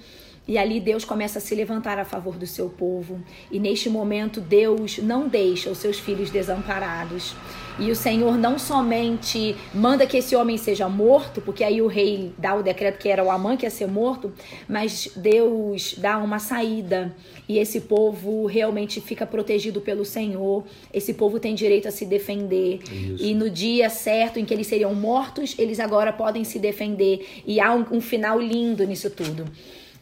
E 0.48 0.58
ali 0.58 0.80
Deus 0.80 1.06
começa 1.06 1.38
a 1.38 1.42
se 1.42 1.54
levantar 1.54 2.00
a 2.00 2.06
favor 2.06 2.36
do 2.38 2.48
seu 2.48 2.68
povo. 2.70 3.22
E 3.52 3.60
neste 3.60 3.90
momento, 3.90 4.42
Deus 4.42 4.98
não 4.98 5.28
deixa 5.28 5.70
os 5.70 5.78
seus 5.78 6.00
filhos 6.00 6.30
desamparados. 6.30 7.36
E 7.80 7.90
o 7.90 7.96
Senhor 7.96 8.38
não 8.38 8.60
somente 8.60 9.56
manda 9.74 10.06
que 10.06 10.18
esse 10.18 10.36
homem 10.36 10.58
seja 10.58 10.90
morto, 10.90 11.42
porque 11.42 11.64
aí 11.64 11.82
o 11.82 11.88
rei 11.88 12.34
dá 12.38 12.54
o 12.54 12.62
decreto 12.62 12.98
que 12.98 13.08
era 13.08 13.24
o 13.24 13.32
Amã 13.32 13.56
que 13.56 13.66
ia 13.66 13.70
ser 13.70 13.88
morto, 13.88 14.32
mas 14.68 15.10
Deus 15.16 15.96
dá 15.98 16.18
uma 16.18 16.38
saída 16.38 17.16
e 17.48 17.58
esse 17.58 17.82
povo 17.82 18.46
realmente 18.46 19.02
fica 19.02 19.26
protegido 19.26 19.82
pelo 19.82 20.06
Senhor. 20.06 20.64
Esse 20.94 21.14
povo 21.14 21.40
tem 21.40 21.56
direito 21.56 21.88
a 21.88 21.92
se 21.92 22.06
defender. 22.06 22.80
Isso. 22.84 23.24
E 23.24 23.34
no 23.34 23.50
dia 23.50 23.90
certo 23.90 24.40
em 24.40 24.46
que 24.46 24.54
eles 24.54 24.68
seriam 24.68 24.94
mortos, 24.94 25.56
eles 25.58 25.80
agora 25.80 26.14
podem 26.14 26.44
se 26.44 26.60
defender. 26.60 27.44
E 27.46 27.60
há 27.60 27.74
um, 27.74 27.86
um 27.92 28.02
final 28.02 28.40
lindo 28.40 28.86
nisso 28.86 29.10
tudo. 29.10 29.46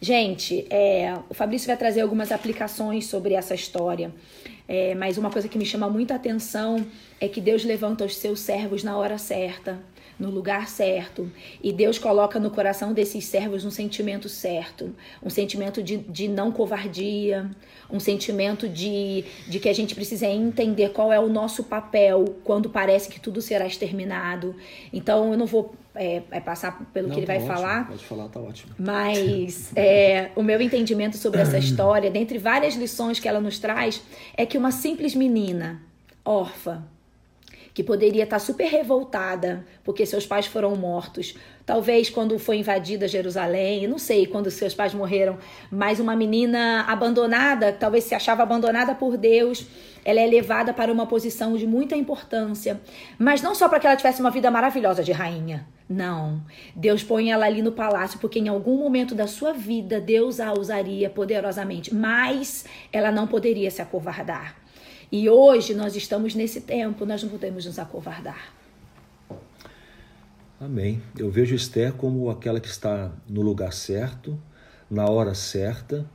Gente, 0.01 0.65
é, 0.70 1.13
o 1.29 1.34
Fabrício 1.34 1.68
vai 1.68 1.75
trazer 1.75 2.01
algumas 2.01 2.32
aplicações 2.32 3.06
sobre 3.08 3.34
essa 3.34 3.53
história. 3.53 4.13
É, 4.68 4.94
mas 4.96 5.18
uma 5.18 5.32
coisa 5.32 5.48
que 5.48 5.58
me 5.58 5.65
chama 5.65 5.89
muita 5.89 6.13
atenção 6.15 6.86
é 7.20 7.27
que 7.27 7.41
Deus 7.41 7.65
levanta 7.65 8.06
os 8.06 8.15
seus 8.15 8.39
servos 8.39 8.84
na 8.84 8.96
hora 8.98 9.18
certa, 9.18 9.79
no 10.19 10.29
lugar 10.29 10.67
certo. 10.67 11.31
E 11.63 11.71
Deus 11.71 11.97
coloca 11.97 12.39
no 12.39 12.51
coração 12.51 12.91
desses 12.93 13.25
servos 13.25 13.63
um 13.63 13.71
sentimento 13.71 14.27
certo, 14.27 14.93
um 15.23 15.29
sentimento 15.29 15.81
de, 15.81 15.97
de 15.97 16.27
não 16.27 16.51
covardia, 16.51 17.49
um 17.89 17.99
sentimento 17.99 18.67
de, 18.67 19.23
de 19.47 19.59
que 19.59 19.69
a 19.69 19.73
gente 19.73 19.95
precisa 19.95 20.27
entender 20.27 20.89
qual 20.89 21.13
é 21.13 21.19
o 21.19 21.29
nosso 21.29 21.63
papel 21.63 22.25
quando 22.43 22.69
parece 22.69 23.09
que 23.09 23.19
tudo 23.19 23.41
será 23.41 23.65
exterminado. 23.65 24.55
Então 24.91 25.31
eu 25.31 25.38
não 25.38 25.45
vou 25.45 25.73
é, 25.95 26.21
é 26.31 26.39
passar 26.39 26.85
pelo 26.93 27.07
não, 27.07 27.13
que 27.15 27.21
ele 27.21 27.27
tá 27.27 27.33
vai 27.33 27.41
ótimo, 27.41 27.55
falar. 27.55 27.88
Pode 27.88 28.05
falar, 28.05 28.27
tá 28.27 28.39
ótimo. 28.39 28.73
Mas 28.77 29.71
é, 29.75 30.31
o 30.35 30.43
meu 30.43 30.61
entendimento 30.61 31.17
sobre 31.17 31.41
essa 31.41 31.57
história, 31.57 32.11
dentre 32.11 32.38
várias 32.38 32.75
lições 32.75 33.19
que 33.19 33.27
ela 33.27 33.39
nos 33.39 33.57
traz, 33.57 34.01
é 34.35 34.45
que 34.45 34.57
uma 34.57 34.71
simples 34.71 35.15
menina, 35.15 35.81
órfã, 36.23 36.83
que 37.79 37.83
poderia 37.83 38.25
estar 38.25 38.39
super 38.39 38.67
revoltada 38.67 39.65
porque 39.86 40.05
seus 40.05 40.25
pais 40.25 40.45
foram 40.45 40.75
mortos. 40.75 41.33
Talvez 41.65 42.09
quando 42.09 42.38
foi 42.38 42.57
invadida 42.57 43.07
Jerusalém, 43.07 43.88
não 43.88 43.98
sei 43.98 44.25
quando 44.25 44.51
seus 44.51 44.74
pais 44.74 44.93
morreram, 44.93 45.38
mas 45.71 45.98
uma 45.98 46.13
menina 46.13 46.83
abandonada, 46.89 47.71
talvez 47.71 48.03
se 48.03 48.13
achava 48.13 48.43
abandonada 48.43 48.93
por 48.93 49.15
Deus, 49.15 49.65
ela 50.03 50.19
é 50.19 50.27
levada 50.27 50.74
para 50.74 50.91
uma 50.91 51.07
posição 51.07 51.55
de 51.55 51.65
muita 51.65 51.95
importância, 51.95 52.81
mas 53.17 53.41
não 53.41 53.55
só 53.55 53.69
para 53.69 53.79
que 53.79 53.88
ela 53.88 53.95
tivesse 53.95 54.19
uma 54.19 54.29
vida 54.29 54.51
maravilhosa 54.51 55.01
de 55.01 55.13
rainha. 55.13 55.65
Não. 55.88 56.41
Deus 56.75 57.01
põe 57.01 57.31
ela 57.31 57.45
ali 57.45 57.62
no 57.62 57.71
palácio 57.71 58.19
porque 58.19 58.39
em 58.39 58.50
algum 58.50 58.77
momento 58.77 59.15
da 59.15 59.25
sua 59.25 59.53
vida 59.53 60.01
Deus 60.01 60.41
a 60.41 60.51
usaria 60.51 61.09
poderosamente, 61.09 61.95
mas 61.95 62.65
ela 62.91 63.09
não 63.09 63.25
poderia 63.25 63.71
se 63.71 63.81
acovardar. 63.81 64.58
E 65.11 65.27
hoje 65.29 65.73
nós 65.73 65.95
estamos 65.95 66.35
nesse 66.35 66.61
tempo, 66.61 67.05
nós 67.05 67.23
não 67.23 67.29
podemos 67.29 67.65
nos 67.65 67.79
acovardar. 67.79 68.53
Amém. 70.59 71.01
Eu 71.17 71.31
vejo 71.31 71.55
Esther 71.55 71.93
como 71.93 72.29
aquela 72.29 72.59
que 72.59 72.67
está 72.67 73.11
no 73.27 73.41
lugar 73.41 73.73
certo, 73.73 74.37
na 74.89 75.09
hora 75.09 75.33
certa 75.33 76.05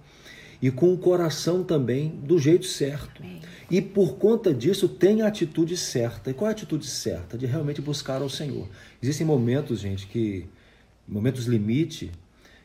e 0.60 0.70
com 0.70 0.92
o 0.92 0.98
coração 0.98 1.64
também 1.64 2.10
do 2.10 2.38
jeito 2.38 2.66
certo. 2.66 3.22
Amém. 3.22 3.40
E 3.70 3.80
por 3.80 4.16
conta 4.16 4.52
disso 4.52 4.88
tem 4.88 5.22
a 5.22 5.26
atitude 5.28 5.76
certa. 5.76 6.30
E 6.30 6.34
qual 6.34 6.48
é 6.48 6.52
a 6.52 6.52
atitude 6.52 6.86
certa? 6.86 7.36
De 7.36 7.46
realmente 7.46 7.80
buscar 7.80 8.22
ao 8.22 8.28
Senhor. 8.28 8.68
Existem 9.02 9.26
momentos, 9.26 9.80
gente, 9.80 10.06
que 10.06 10.46
momentos 11.08 11.46
limite 11.46 12.12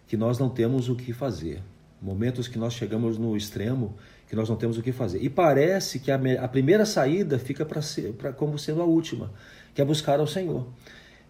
que 0.08 0.18
nós 0.18 0.38
não 0.38 0.50
temos 0.50 0.90
o 0.90 0.96
que 0.96 1.14
fazer. 1.14 1.62
Momentos 2.02 2.48
que 2.48 2.58
nós 2.58 2.74
chegamos 2.74 3.18
no 3.18 3.36
extremo 3.36 3.96
que 4.30 4.36
nós 4.36 4.48
não 4.48 4.56
temos 4.56 4.78
o 4.78 4.84
que 4.84 4.92
fazer. 4.92 5.22
E 5.24 5.28
parece 5.28 6.00
que 6.00 6.12
a, 6.12 6.20
a 6.42 6.48
primeira 6.48 6.86
saída 6.86 7.40
fica 7.40 7.66
para 7.66 7.82
ser, 7.82 8.14
pra, 8.14 8.32
como 8.32 8.60
sendo 8.60 8.82
a 8.82 8.86
última, 8.86 9.34
que 9.74 9.82
é 9.82 9.86
buscar 9.86 10.20
ao 10.20 10.28
Senhor. 10.28 10.68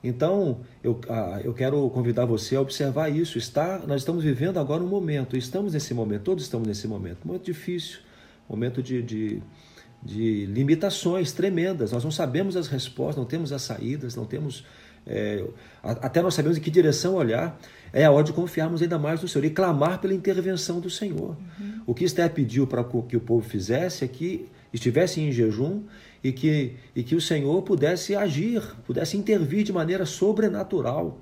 Então, 0.03 0.61
eu, 0.83 0.99
eu 1.43 1.53
quero 1.53 1.89
convidar 1.89 2.25
você 2.25 2.57
a 2.57 2.61
observar 2.61 3.09
isso. 3.09 3.37
Está, 3.37 3.79
nós 3.87 4.01
estamos 4.01 4.23
vivendo 4.23 4.59
agora 4.59 4.83
um 4.83 4.87
momento, 4.87 5.37
estamos 5.37 5.73
nesse 5.73 5.93
momento, 5.93 6.23
todos 6.23 6.43
estamos 6.43 6.67
nesse 6.67 6.87
momento, 6.87 7.25
momento 7.25 7.45
difícil, 7.45 7.99
momento 8.49 8.83
de, 8.83 9.01
de, 9.01 9.41
de 10.03 10.45
limitações 10.45 11.31
tremendas. 11.31 11.93
Nós 11.93 12.03
não 12.03 12.11
sabemos 12.11 12.57
as 12.57 12.67
respostas, 12.67 13.15
não 13.15 13.25
temos 13.25 13.53
as 13.53 13.61
saídas, 13.61 14.15
não 14.15 14.25
temos. 14.25 14.65
É, 15.05 15.43
até 15.81 16.21
nós 16.21 16.33
sabemos 16.33 16.57
em 16.57 16.61
que 16.61 16.69
direção 16.71 17.15
olhar. 17.15 17.59
É 17.91 18.05
a 18.05 18.11
hora 18.11 18.23
de 18.23 18.33
confiarmos 18.33 18.81
ainda 18.81 18.99
mais 18.99 19.21
no 19.21 19.27
Senhor 19.27 19.45
e 19.45 19.49
clamar 19.49 19.99
pela 19.99 20.13
intervenção 20.13 20.79
do 20.79 20.89
Senhor. 20.89 21.35
Uhum. 21.59 21.81
O 21.87 21.93
que 21.95 22.03
Esther 22.03 22.29
pediu 22.29 22.67
para 22.67 22.83
que 22.83 23.17
o 23.17 23.19
povo 23.19 23.47
fizesse 23.47 24.05
é 24.05 24.07
que 24.07 24.47
estivesse 24.71 25.19
em 25.19 25.31
jejum 25.31 25.81
e 26.23 26.31
que, 26.31 26.75
e 26.95 27.03
que 27.03 27.15
o 27.15 27.21
Senhor 27.21 27.61
pudesse 27.63 28.15
agir, 28.15 28.61
pudesse 28.85 29.17
intervir 29.17 29.63
de 29.63 29.73
maneira 29.73 30.05
sobrenatural, 30.05 31.19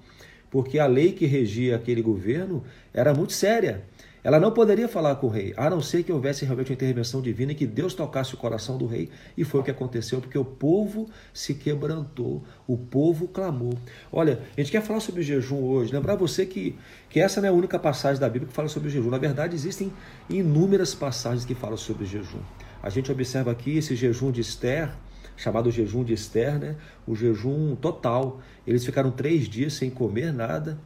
porque 0.50 0.80
a 0.80 0.88
lei 0.88 1.12
que 1.12 1.26
regia 1.26 1.76
aquele 1.76 2.02
governo 2.02 2.64
era 2.94 3.14
muito 3.14 3.34
séria. 3.34 3.84
Ela 4.28 4.42
não 4.42 4.52
poderia 4.52 4.90
falar 4.90 5.16
com 5.16 5.28
o 5.28 5.30
rei, 5.30 5.54
a 5.56 5.70
não 5.70 5.82
ser 5.82 6.04
que 6.04 6.12
houvesse 6.12 6.44
realmente 6.44 6.70
uma 6.70 6.74
intervenção 6.74 7.22
divina 7.22 7.54
e 7.54 7.56
que 7.56 7.66
Deus 7.66 7.94
tocasse 7.94 8.34
o 8.34 8.38
coração 8.38 8.78
do 8.78 8.86
rei. 8.86 9.10
E 9.38 9.46
foi 9.46 9.62
o 9.62 9.64
que 9.64 9.72
aconteceu, 9.72 10.20
porque 10.20 10.38
o 10.38 10.44
povo 10.44 11.10
se 11.34 11.54
quebrantou, 11.54 12.44
o 12.68 12.76
povo 12.76 13.30
clamou. 13.30 13.78
Olha, 14.12 14.42
a 14.58 14.60
gente 14.60 14.70
quer 14.70 14.82
falar 14.82 15.00
sobre 15.00 15.24
jejum 15.24 15.64
hoje. 15.64 15.94
Lembrar 15.94 16.18
você 16.18 16.46
que, 16.46 16.76
que 17.10 17.22
essa 17.22 17.40
não 17.40 17.48
é 17.48 17.52
a 17.52 17.54
única 17.54 17.80
passagem 17.80 18.20
da 18.20 18.28
Bíblia 18.28 18.50
que 18.50 18.54
fala 18.54 18.68
sobre 18.68 18.90
jejum. 18.90 19.10
Na 19.10 19.18
verdade, 19.18 19.56
existem 19.56 19.94
inúmeras 20.30 20.94
passagens 20.94 21.46
que 21.46 21.56
falam 21.56 21.78
sobre 21.78 22.06
jejum. 22.06 22.42
A 22.84 22.90
gente 22.90 23.10
observa 23.10 23.52
aqui 23.52 23.78
esse 23.78 23.96
jejum 23.96 24.30
de 24.30 24.42
Esther, 24.42 24.92
chamado 25.38 25.72
jejum 25.72 26.04
de 26.04 26.12
Esther, 26.12 26.60
né? 26.60 26.76
o 27.08 27.16
jejum 27.16 27.78
total. 27.78 28.42
Eles 28.68 28.84
ficaram 28.84 29.10
três 29.10 29.48
dias 29.48 29.72
sem 29.72 29.90
comer 29.90 30.34
nada 30.34 30.78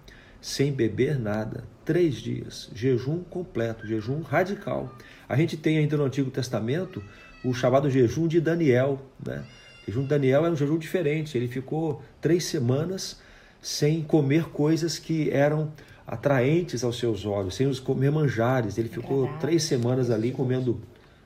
sem 0.41 0.71
beber 0.74 1.19
nada. 1.19 1.63
Três 1.86 2.15
dias, 2.15 2.69
jejum 2.74 3.24
completo, 3.24 3.88
jejum 3.88 4.21
radical. 4.21 4.93
A 5.29 5.36
gente 5.36 5.55
tem 5.55 5.77
ainda 5.77 5.95
no 5.95 6.03
Antigo 6.03 6.31
Testamento 6.31 7.01
o 7.43 7.53
chamado 7.53 7.89
jejum 7.89 8.27
de 8.27 8.41
Daniel. 8.41 9.00
Né? 9.24 9.43
O 9.83 9.86
jejum 9.86 10.01
de 10.01 10.07
Daniel 10.07 10.45
é 10.45 10.50
um 10.50 10.55
jejum 10.55 10.77
diferente. 10.77 11.38
Ele 11.38 11.48
ficou 11.48 12.01
três 12.19 12.45
semanas 12.45 13.21
sem 13.62 14.01
comer 14.01 14.45
coisas 14.45 14.98
que 14.98 15.29
eram 15.29 15.71
atraentes 16.07 16.83
aos 16.83 16.98
seus 16.98 17.25
olhos, 17.25 17.55
sem 17.55 17.67
os 17.67 17.79
comer 17.79 18.12
manjares. 18.12 18.77
Ele 18.77 18.89
ficou 18.89 19.27
três 19.39 19.63
semanas 19.63 20.10
ali 20.10 20.31
comendo 20.31 20.81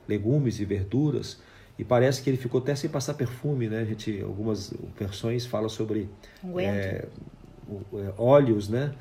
legumes 0.08 0.60
e 0.60 0.66
verduras. 0.66 1.40
E 1.78 1.84
parece 1.84 2.22
que 2.22 2.30
ele 2.30 2.38
ficou 2.38 2.62
até 2.62 2.74
sem 2.76 2.90
passar 2.90 3.16
perfume, 3.16 3.68
né? 3.68 3.80
A 3.82 3.86
gente, 3.86 4.22
algumas 4.22 4.74
versões 4.98 5.46
falam 5.46 5.68
sobre 5.68 6.10
é, 6.58 6.64
é, 6.64 7.06
óleos, 8.18 8.70
né? 8.70 8.94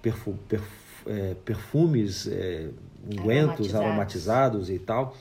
Perfu, 0.00 0.34
perf, 0.48 0.64
é, 1.06 1.34
perfumes, 1.44 2.26
é, 2.26 2.68
ungüentos 3.04 3.74
aromatizados. 3.74 3.74
aromatizados 3.74 4.70
e 4.70 4.78
tal. 4.78 5.16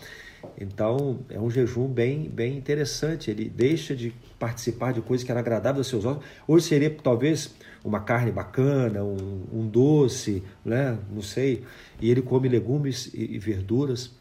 Então 0.59 1.19
é 1.29 1.39
um 1.39 1.49
jejum 1.49 1.87
bem, 1.87 2.29
bem 2.29 2.57
interessante. 2.57 3.29
Ele 3.29 3.49
deixa 3.49 3.95
de 3.95 4.13
participar 4.39 4.93
de 4.93 5.01
coisas 5.01 5.23
que 5.23 5.31
eram 5.31 5.41
agradáveis 5.41 5.79
aos 5.79 5.87
seus 5.87 6.05
olhos. 6.05 6.23
Hoje 6.47 6.65
seria 6.65 6.89
talvez 6.89 7.53
uma 7.83 7.99
carne 7.99 8.31
bacana, 8.31 9.03
um, 9.03 9.43
um 9.51 9.67
doce, 9.67 10.43
né? 10.63 10.97
não 11.11 11.21
sei. 11.21 11.63
E 11.99 12.09
ele 12.09 12.21
come 12.21 12.47
legumes 12.47 13.11
e, 13.13 13.35
e 13.35 13.39
verduras. 13.39 14.11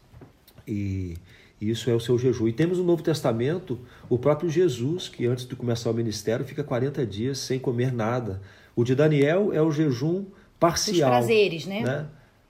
E, 0.67 1.15
isso 1.69 1.89
é 1.89 1.93
o 1.93 1.99
seu 1.99 2.17
jejum. 2.17 2.47
E 2.47 2.53
temos 2.53 2.79
no 2.79 2.83
Novo 2.83 3.03
Testamento 3.03 3.79
o 4.09 4.17
próprio 4.17 4.49
Jesus, 4.49 5.07
que 5.07 5.27
antes 5.27 5.45
de 5.47 5.55
começar 5.55 5.91
o 5.91 5.93
ministério 5.93 6.43
fica 6.43 6.63
40 6.63 7.05
dias 7.05 7.37
sem 7.37 7.59
comer 7.59 7.93
nada. 7.93 8.41
O 8.75 8.83
de 8.83 8.95
Daniel 8.95 9.53
é 9.53 9.61
o 9.61 9.71
jejum 9.71 10.25
parcial. 10.59 11.11
Os 11.11 11.17
prazeres, 11.17 11.65
né? 11.67 11.81
né? 11.81 12.07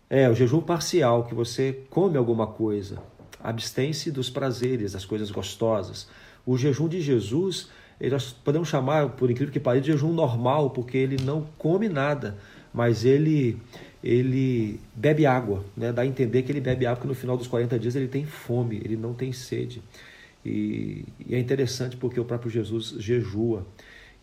É, 0.10 0.30
o 0.30 0.36
jejum 0.36 0.62
parcial, 0.62 1.26
que 1.26 1.34
você 1.34 1.80
come 1.90 2.18
alguma 2.18 2.48
coisa. 2.48 3.02
Abstém-se 3.44 4.12
dos 4.12 4.30
prazeres, 4.30 4.94
das 4.94 5.06
coisas 5.06 5.32
gostosas. 5.32 6.08
O 6.46 6.58
jejum 6.58 6.88
de 6.88 7.02
Jesus, 7.02 7.70
nós 8.10 8.32
podemos 8.32 8.68
chamar, 8.68 9.10
por 9.10 9.30
incrível 9.30 9.52
que 9.52 9.60
pareça, 9.60 9.86
de 9.86 9.92
jejum 9.92 10.14
normal, 10.14 10.70
porque 10.70 10.98
ele 10.98 11.18
não 11.24 11.48
come 11.58 11.90
nada, 11.90 12.38
mas 12.74 13.04
ele 13.04 13.62
ele 14.04 14.80
bebe 14.96 15.26
água, 15.26 15.64
né? 15.78 15.92
dá 15.92 16.02
a 16.02 16.06
entender 16.06 16.42
que 16.42 16.52
ele 16.52 16.62
bebe 16.62 16.86
água, 16.86 16.98
porque 16.98 17.08
no 17.08 17.16
final 17.16 17.38
dos 17.38 17.48
40 17.48 17.78
dias 17.78 17.96
ele 17.96 18.08
tem 18.08 18.26
fome, 18.26 18.82
ele 18.84 18.98
não 18.98 19.14
tem 19.14 19.32
sede. 19.32 19.82
E, 20.46 21.06
e 21.26 21.36
é 21.36 21.40
interessante 21.40 21.96
porque 21.96 22.20
o 22.20 22.26
próprio 22.26 22.50
Jesus 22.50 22.96
jejua. 22.98 23.66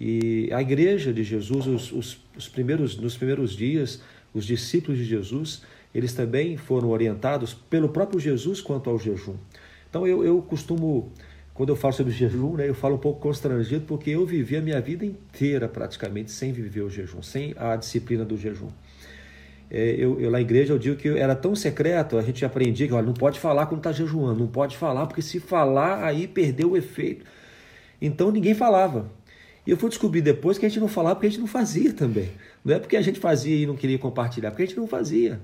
E 0.01 0.49
a 0.53 0.61
igreja 0.61 1.13
de 1.13 1.23
Jesus, 1.23 1.67
os, 1.67 1.93
os, 1.93 2.19
os, 2.37 2.49
primeiros, 2.49 2.97
nos 2.97 3.17
primeiros 3.17 3.55
dias, 3.55 4.01
os 4.35 4.45
discípulos 4.45 4.99
de 4.99 5.05
Jesus, 5.05 5.63
eles 5.95 6.13
também 6.13 6.57
foram 6.57 6.91
orientados 6.91 7.55
pelo 7.55 7.89
próprio 7.89 8.21
Jesus 8.21 8.61
quanto 8.61 8.91
ao 8.91 8.99
jejum. 8.99 9.37
Então 9.89 10.07
eu, 10.07 10.25
eu 10.25 10.43
costumo, 10.43 11.13
quando 11.55 11.71
eu 11.71 11.77
falo 11.77 11.95
sobre 11.95 12.13
jejum, 12.13 12.55
né, 12.55 12.69
eu 12.69 12.75
falo 12.75 12.97
um 12.97 12.99
pouco 12.99 13.21
constrangido, 13.21 13.85
porque 13.87 14.11
eu 14.11 14.27
vivi 14.27 14.57
a 14.57 14.61
minha 14.61 14.81
vida 14.81 15.05
inteira 15.05 15.69
praticamente 15.69 16.31
sem 16.31 16.53
viver 16.53 16.83
o 16.83 16.91
jejum, 16.91 17.23
sem 17.23 17.55
a 17.57 17.75
disciplina 17.77 18.25
do 18.25 18.37
jejum. 18.37 18.69
É, 19.71 19.95
eu, 19.99 20.19
eu, 20.21 20.31
na 20.31 20.41
igreja 20.41 20.73
eu 20.73 20.79
digo 20.79 20.97
que 20.97 21.09
era 21.09 21.35
tão 21.35 21.55
secreto, 21.55 22.17
a 22.17 22.23
gente 22.23 22.45
aprendia 22.45 22.87
que 22.87 22.95
olha, 22.95 23.05
não 23.05 23.13
pode 23.13 23.39
falar 23.39 23.67
quando 23.67 23.81
está 23.81 23.93
jejuando, 23.93 24.41
não 24.41 24.47
pode 24.47 24.77
falar, 24.77 25.07
porque 25.07 25.21
se 25.21 25.39
falar 25.39 26.05
aí 26.05 26.27
perdeu 26.27 26.71
o 26.71 26.77
efeito. 26.77 27.27
Então 28.01 28.31
ninguém 28.31 28.55
falava. 28.55 29.11
E 29.67 29.71
eu 29.71 29.77
fui 29.77 29.91
descobrir 29.91 30.23
depois 30.23 30.57
que 30.57 30.65
a 30.65 30.69
gente 30.69 30.81
não 30.81 30.89
falava 30.89 31.17
porque 31.17 31.27
a 31.27 31.31
gente 31.31 31.41
não 31.41 31.47
fazia 31.47 31.93
também. 31.93 32.31
Não 32.65 32.75
é 32.75 32.79
porque 32.79 32.97
a 32.97 33.03
gente 33.03 33.21
fazia 33.21 33.57
e 33.57 33.67
não 33.67 33.77
queria 33.77 33.99
compartilhar, 33.99 34.51
porque 34.51 34.63
a 34.63 34.67
gente 34.67 34.79
não 34.79 34.87
fazia. 34.87 35.41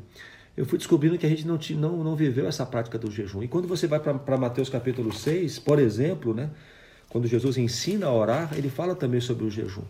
Eu 0.56 0.64
fui 0.64 0.78
descobrindo 0.78 1.18
que 1.18 1.26
a 1.26 1.28
gente 1.28 1.46
não, 1.46 1.58
não, 1.72 2.04
não 2.04 2.16
viveu 2.16 2.46
essa 2.46 2.64
prática 2.64 2.96
do 2.96 3.10
jejum. 3.10 3.42
E 3.42 3.48
quando 3.48 3.68
você 3.68 3.86
vai 3.86 4.00
para 4.00 4.38
Mateus 4.38 4.70
capítulo 4.70 5.12
6, 5.12 5.58
por 5.58 5.78
exemplo, 5.78 6.32
né, 6.32 6.48
quando 7.14 7.28
Jesus 7.28 7.56
ensina 7.56 8.06
a 8.06 8.12
orar, 8.12 8.50
ele 8.56 8.68
fala 8.68 8.92
também 8.92 9.20
sobre 9.20 9.44
o 9.44 9.48
jejum. 9.48 9.84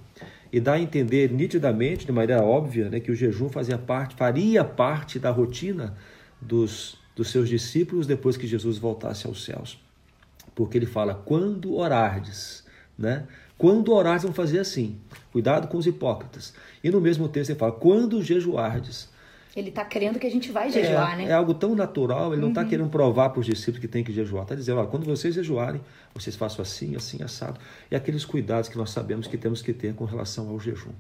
E 0.52 0.61
dá 0.61 0.75
a 0.75 0.78
entender 0.78 1.33
nitidamente, 1.33 2.04
de 2.04 2.12
maneira 2.12 2.45
óbvia, 2.45 2.90
né, 2.90 3.00
que 3.00 3.11
o 3.11 3.14
jejum 3.16 3.49
fazia 3.49 3.78
parte, 3.78 4.14
faria 4.14 4.62
parte 4.62 5.19
da 5.19 5.31
rotina 5.31 5.97
dos, 6.38 6.99
dos 7.16 7.31
seus 7.31 7.49
discípulos 7.49 8.07
depois 8.07 8.37
que 8.37 8.47
Jesus 8.47 8.76
voltasse 8.76 9.26
aos 9.26 9.43
céus. 9.43 9.83
Porque 10.54 10.76
ele 10.76 10.85
fala: 10.85 11.14
quando 11.14 11.75
orardes, 11.76 12.62
né? 12.99 13.26
Quando 13.57 13.95
orares, 13.95 14.25
vão 14.25 14.35
fazer 14.35 14.59
assim. 14.59 14.99
Cuidado 15.33 15.66
com 15.69 15.78
os 15.78 15.87
hipócritas. 15.87 16.52
E 16.83 16.90
no 16.90 17.00
mesmo 17.00 17.26
texto 17.26 17.49
ele 17.49 17.59
fala: 17.59 17.73
quando 17.73 18.23
jejuardes. 18.23 19.09
Ele 19.57 19.69
está 19.69 19.85
querendo 19.85 20.19
que 20.19 20.27
a 20.27 20.31
gente 20.31 20.51
vai 20.51 20.69
jejuar, 20.71 21.15
é, 21.15 21.17
né? 21.25 21.31
É 21.31 21.33
algo 21.33 21.55
tão 21.55 21.77
natural, 21.77 22.33
ele 22.33 22.43
não 22.43 22.49
está 22.49 22.63
uhum. 22.63 22.69
querendo 22.69 22.89
provar 22.89 23.31
para 23.31 23.39
os 23.39 23.47
discípulos 23.47 23.79
que 23.79 23.87
tem 23.87 24.03
que 24.03 24.13
jejuar. 24.13 24.43
Está 24.43 24.55
dizendo, 24.55 24.81
ó, 24.81 24.87
quando 24.87 25.05
vocês 25.05 25.35
jejuarem, 25.35 25.81
vocês 26.13 26.35
façam 26.35 26.61
assim, 26.63 26.97
assim, 26.97 27.23
assado. 27.23 27.61
E 27.89 27.95
aqueles 27.95 28.25
cuidados 28.25 28.69
que 28.69 28.77
nós 28.77 28.91
sabemos 28.91 29.29
que 29.29 29.39
temos 29.39 29.63
que 29.63 29.73
ter 29.73 29.95
com 29.95 30.05
relação 30.05 30.49
ao 30.49 30.59
jejum. 30.59 30.91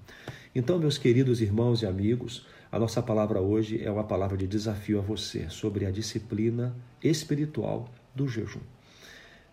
Então, 0.54 0.78
meus 0.78 0.96
queridos 0.96 1.40
irmãos 1.40 1.82
e 1.82 1.86
amigos, 1.86 2.46
a 2.70 2.78
nossa 2.78 3.02
palavra 3.02 3.40
hoje 3.40 3.82
é 3.84 3.90
uma 3.90 4.04
palavra 4.04 4.36
de 4.36 4.46
desafio 4.46 4.98
a 4.98 5.02
você 5.02 5.48
sobre 5.48 5.84
a 5.84 5.90
disciplina 5.90 6.74
espiritual 7.02 7.88
do 8.14 8.28
jejum. 8.28 8.60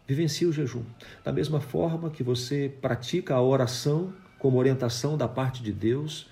Vivencie 0.08 0.46
o 0.46 0.52
jejum. 0.52 0.84
Da 1.24 1.32
mesma 1.32 1.60
forma 1.60 2.10
que 2.10 2.24
você 2.24 2.72
pratica 2.82 3.34
a 3.34 3.42
oração 3.42 4.14
como 4.38 4.58
orientação 4.58 5.16
da 5.16 5.28
parte 5.28 5.62
de 5.62 5.72
Deus, 5.72 6.31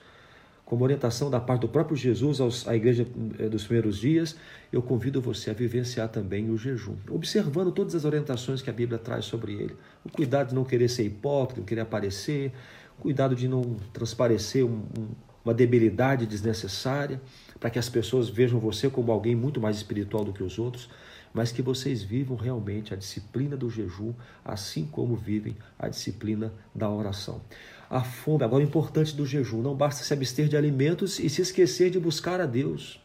como 0.69 0.83
orientação 0.83 1.31
da 1.31 1.39
parte 1.39 1.61
do 1.61 1.67
próprio 1.67 1.97
Jesus 1.97 2.39
aos, 2.39 2.67
à 2.67 2.75
igreja 2.75 3.05
eh, 3.39 3.49
dos 3.49 3.63
primeiros 3.63 3.97
dias, 3.97 4.35
eu 4.71 4.83
convido 4.83 5.19
você 5.19 5.49
a 5.49 5.53
vivenciar 5.53 6.09
também 6.09 6.51
o 6.51 6.57
jejum, 6.59 6.93
observando 7.09 7.71
todas 7.71 7.95
as 7.95 8.05
orientações 8.05 8.61
que 8.61 8.69
a 8.69 8.73
Bíblia 8.73 8.99
traz 8.99 9.25
sobre 9.25 9.53
ele. 9.53 9.75
O 10.05 10.11
cuidado 10.11 10.49
de 10.49 10.55
não 10.55 10.63
querer 10.63 10.87
ser 10.87 11.03
hipócrita, 11.05 11.59
não 11.59 11.65
querer 11.65 11.81
aparecer, 11.81 12.53
cuidado 12.99 13.35
de 13.35 13.47
não 13.47 13.77
transparecer 13.91 14.63
um, 14.63 14.83
um, 14.95 15.07
uma 15.43 15.55
debilidade 15.55 16.27
desnecessária, 16.27 17.19
para 17.59 17.71
que 17.71 17.79
as 17.79 17.89
pessoas 17.89 18.29
vejam 18.29 18.59
você 18.59 18.91
como 18.91 19.11
alguém 19.11 19.35
muito 19.35 19.59
mais 19.59 19.75
espiritual 19.75 20.23
do 20.23 20.31
que 20.31 20.43
os 20.43 20.59
outros, 20.59 20.87
mas 21.33 21.51
que 21.51 21.63
vocês 21.63 22.03
vivam 22.03 22.37
realmente 22.37 22.93
a 22.93 22.97
disciplina 22.97 23.57
do 23.57 23.71
jejum, 23.71 24.13
assim 24.45 24.85
como 24.85 25.15
vivem 25.15 25.57
a 25.79 25.87
disciplina 25.87 26.53
da 26.75 26.87
oração 26.87 27.41
a 27.89 28.03
fome. 28.03 28.43
Agora, 28.43 28.63
o 28.63 28.65
importante 28.65 29.15
do 29.15 29.25
jejum: 29.25 29.61
não 29.61 29.75
basta 29.75 30.03
se 30.03 30.13
abster 30.13 30.47
de 30.47 30.55
alimentos 30.55 31.19
e 31.19 31.29
se 31.29 31.41
esquecer 31.41 31.89
de 31.89 31.99
buscar 31.99 32.39
a 32.39 32.45
Deus. 32.45 33.01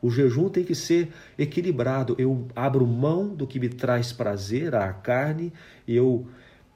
O 0.00 0.10
jejum 0.10 0.48
tem 0.48 0.64
que 0.64 0.74
ser 0.74 1.12
equilibrado. 1.38 2.14
Eu 2.18 2.48
abro 2.54 2.86
mão 2.86 3.28
do 3.28 3.46
que 3.46 3.60
me 3.60 3.68
traz 3.68 4.12
prazer, 4.12 4.74
a 4.74 4.92
carne, 4.92 5.52
e 5.86 5.94
eu, 5.94 6.26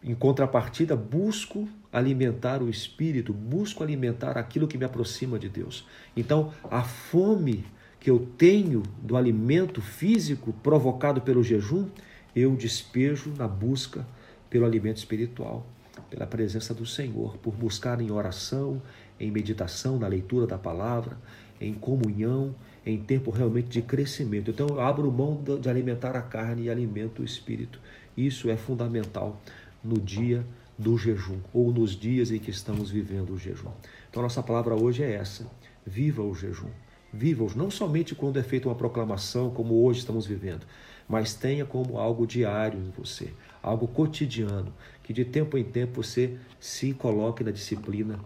em 0.02 0.14
contrapartida, 0.14 0.94
busco 0.94 1.68
alimentar 1.92 2.62
o 2.62 2.68
espírito, 2.68 3.32
busco 3.32 3.82
alimentar 3.82 4.38
aquilo 4.38 4.68
que 4.68 4.78
me 4.78 4.84
aproxima 4.84 5.38
de 5.38 5.48
Deus. 5.48 5.86
Então, 6.16 6.52
a 6.70 6.82
fome 6.82 7.64
que 7.98 8.10
eu 8.10 8.28
tenho 8.38 8.82
do 9.02 9.16
alimento 9.16 9.80
físico 9.80 10.52
provocado 10.62 11.20
pelo 11.20 11.42
jejum, 11.42 11.88
eu 12.34 12.54
despejo 12.54 13.32
na 13.36 13.48
busca 13.48 14.06
pelo 14.48 14.66
alimento 14.66 14.98
espiritual 14.98 15.66
pela 16.02 16.26
presença 16.26 16.72
do 16.74 16.86
Senhor, 16.86 17.36
por 17.38 17.54
buscar 17.54 18.00
em 18.00 18.10
oração, 18.10 18.80
em 19.18 19.30
meditação, 19.30 19.98
na 19.98 20.06
leitura 20.06 20.46
da 20.46 20.58
palavra, 20.58 21.16
em 21.60 21.72
comunhão, 21.72 22.54
em 22.84 22.98
tempo 22.98 23.30
realmente 23.30 23.68
de 23.68 23.82
crescimento. 23.82 24.50
Então 24.50 24.68
eu 24.68 24.80
abro 24.80 25.10
mão 25.10 25.42
de 25.60 25.68
alimentar 25.68 26.16
a 26.16 26.22
carne 26.22 26.64
e 26.64 26.70
alimento 26.70 27.22
o 27.22 27.24
espírito. 27.24 27.80
Isso 28.16 28.48
é 28.48 28.56
fundamental 28.56 29.40
no 29.82 29.98
dia 29.98 30.44
do 30.78 30.96
jejum 30.98 31.40
ou 31.52 31.72
nos 31.72 31.92
dias 31.92 32.30
em 32.30 32.38
que 32.38 32.50
estamos 32.50 32.90
vivendo 32.90 33.30
o 33.30 33.38
jejum. 33.38 33.70
Então 34.10 34.22
nossa 34.22 34.42
palavra 34.42 34.74
hoje 34.74 35.02
é 35.02 35.12
essa: 35.12 35.50
viva 35.84 36.22
o 36.22 36.34
jejum. 36.34 36.70
Viva-os 37.12 37.54
não 37.54 37.70
somente 37.70 38.14
quando 38.14 38.38
é 38.38 38.42
feita 38.42 38.68
uma 38.68 38.74
proclamação, 38.74 39.50
como 39.50 39.82
hoje 39.82 40.00
estamos 40.00 40.26
vivendo, 40.26 40.66
mas 41.08 41.34
tenha 41.34 41.64
como 41.64 41.98
algo 41.98 42.26
diário 42.26 42.78
em 42.78 42.90
você, 42.90 43.32
algo 43.66 43.88
cotidiano, 43.88 44.72
que 45.02 45.12
de 45.12 45.24
tempo 45.24 45.58
em 45.58 45.64
tempo 45.64 46.02
você 46.02 46.36
se 46.60 46.92
coloque 46.92 47.42
na 47.42 47.50
disciplina, 47.50 48.20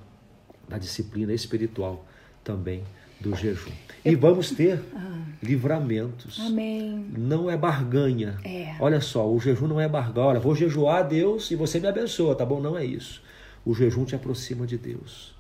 na 0.69 0.77
disciplina 0.77 1.33
espiritual 1.33 2.07
também 2.45 2.85
do 3.19 3.35
jejum. 3.35 3.73
E 4.05 4.15
vamos 4.15 4.51
ter 4.51 4.83
ah. 4.95 5.23
livramentos. 5.43 6.39
Amém. 6.41 7.07
Não 7.17 7.51
é 7.51 7.57
barganha. 7.57 8.39
É. 8.45 8.77
Olha 8.79 9.01
só, 9.01 9.27
o 9.31 9.41
jejum 9.41 9.67
não 9.67 9.81
é 9.81 9.89
barganha. 9.89 10.27
Olha, 10.27 10.41
vou 10.41 10.55
jejuar 10.55 10.99
a 10.99 11.03
Deus 11.03 11.51
e 11.51 11.57
você 11.57 11.81
me 11.81 11.87
abençoa, 11.87 12.35
tá 12.35 12.45
bom? 12.45 12.61
Não 12.61 12.77
é 12.77 12.85
isso. 12.85 13.23
O 13.65 13.75
jejum 13.75 14.05
te 14.05 14.15
aproxima 14.15 14.67
de 14.67 14.77
Deus. 14.77 15.35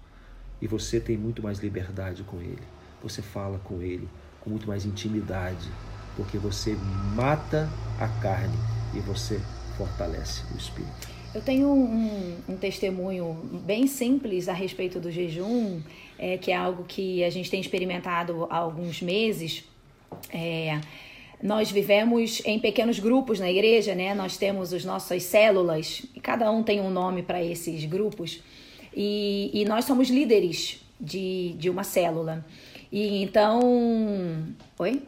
E 0.62 0.66
você 0.66 0.99
tem 0.99 1.16
muito 1.16 1.42
mais 1.42 1.59
liberdade 1.59 2.23
com 2.23 2.38
Ele. 2.38 2.62
Você 3.02 3.21
fala 3.21 3.59
com 3.59 3.83
Ele 3.83 4.09
com 4.40 4.49
muito 4.49 4.66
mais 4.66 4.87
intimidade. 4.87 5.69
Porque 6.16 6.38
você 6.38 6.76
mata 7.14 7.69
a 7.99 8.09
carne 8.09 8.57
e 8.95 9.00
você 9.00 9.40
fortalece 9.80 10.42
o 10.52 10.58
espírito. 10.58 11.08
Eu 11.34 11.40
tenho 11.40 11.68
um, 11.68 12.37
um, 12.49 12.56
testemunho 12.56 13.34
bem 13.64 13.87
simples 13.87 14.49
a 14.49 14.52
respeito 14.52 15.00
do 15.00 15.10
jejum, 15.10 15.80
é, 16.18 16.37
que 16.37 16.50
é 16.50 16.56
algo 16.56 16.84
que 16.84 17.25
a 17.25 17.30
gente 17.30 17.50
tem 17.50 17.60
experimentado 17.60 18.46
há 18.50 18.56
alguns 18.56 19.00
meses. 19.00 19.64
É, 20.32 20.80
nós 21.42 21.70
vivemos 21.70 22.42
em 22.44 22.58
pequenos 22.58 22.99
grupos 22.99 23.40
na 23.40 23.50
igreja, 23.50 23.94
né? 23.94 24.12
Nós 24.14 24.37
temos 24.37 24.75
as 24.75 24.84
nossas 24.84 25.22
células, 25.22 26.02
e 26.14 26.20
cada 26.20 26.50
um 26.50 26.62
tem 26.62 26.80
um 26.80 26.90
nome 26.90 27.22
para 27.22 27.42
esses 27.42 27.84
grupos, 27.84 28.42
e, 28.94 29.50
e 29.54 29.64
nós 29.64 29.84
somos 29.84 30.10
líderes 30.10 30.84
de, 31.00 31.54
de 31.56 31.70
uma 31.70 31.84
célula. 31.84 32.44
E 32.92 33.22
então. 33.22 33.60
Oi? 34.78 35.02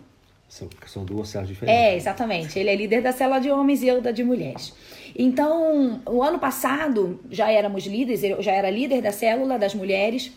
São, 0.52 0.68
são 0.86 1.02
duas 1.02 1.30
células 1.30 1.48
diferentes. 1.48 1.82
É, 1.82 1.96
exatamente. 1.96 2.58
Ele 2.58 2.68
é 2.68 2.76
líder 2.76 3.00
da 3.00 3.10
célula 3.10 3.40
de 3.40 3.50
homens 3.50 3.82
e 3.82 3.88
eu 3.88 4.02
da 4.02 4.10
de 4.10 4.22
mulheres. 4.22 4.74
Então, 5.16 6.02
o 6.04 6.22
ano 6.22 6.38
passado 6.38 7.18
já 7.30 7.50
éramos 7.50 7.86
líderes, 7.86 8.22
eu 8.22 8.42
já 8.42 8.52
era 8.52 8.68
líder 8.68 9.00
da 9.00 9.10
célula 9.10 9.58
das 9.58 9.74
mulheres. 9.74 10.30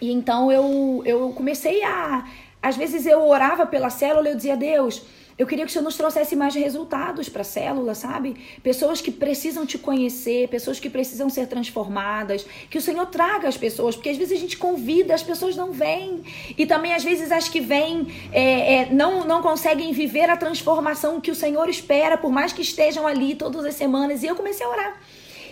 E 0.00 0.12
então 0.12 0.52
eu, 0.52 1.02
eu 1.04 1.32
comecei 1.32 1.82
a. 1.82 2.28
Às 2.62 2.76
vezes 2.76 3.06
eu 3.06 3.26
orava 3.26 3.66
pela 3.66 3.90
célula 3.90 4.28
eu 4.28 4.36
dizia, 4.36 4.56
Deus, 4.56 5.04
eu 5.40 5.46
queria 5.46 5.64
que 5.64 5.70
o 5.70 5.72
Senhor 5.72 5.84
nos 5.84 5.96
trouxesse 5.96 6.36
mais 6.36 6.54
resultados 6.54 7.26
para 7.26 7.40
a 7.40 7.44
célula, 7.44 7.94
sabe? 7.94 8.36
Pessoas 8.62 9.00
que 9.00 9.10
precisam 9.10 9.64
te 9.64 9.78
conhecer, 9.78 10.48
pessoas 10.48 10.78
que 10.78 10.90
precisam 10.90 11.30
ser 11.30 11.46
transformadas, 11.46 12.44
que 12.68 12.76
o 12.76 12.80
Senhor 12.80 13.06
traga 13.06 13.48
as 13.48 13.56
pessoas, 13.56 13.96
porque 13.96 14.10
às 14.10 14.18
vezes 14.18 14.36
a 14.36 14.38
gente 14.38 14.58
convida, 14.58 15.14
as 15.14 15.22
pessoas 15.22 15.56
não 15.56 15.72
vêm. 15.72 16.22
E 16.58 16.66
também 16.66 16.92
às 16.92 17.02
vezes 17.02 17.32
as 17.32 17.48
que 17.48 17.58
vêm 17.58 18.06
é, 18.30 18.74
é, 18.74 18.92
não, 18.92 19.24
não 19.24 19.40
conseguem 19.40 19.94
viver 19.94 20.28
a 20.28 20.36
transformação 20.36 21.18
que 21.22 21.30
o 21.30 21.34
Senhor 21.34 21.70
espera, 21.70 22.18
por 22.18 22.30
mais 22.30 22.52
que 22.52 22.60
estejam 22.60 23.06
ali 23.06 23.34
todas 23.34 23.64
as 23.64 23.74
semanas. 23.74 24.22
E 24.22 24.26
eu 24.26 24.36
comecei 24.36 24.66
a 24.66 24.68
orar. 24.68 25.00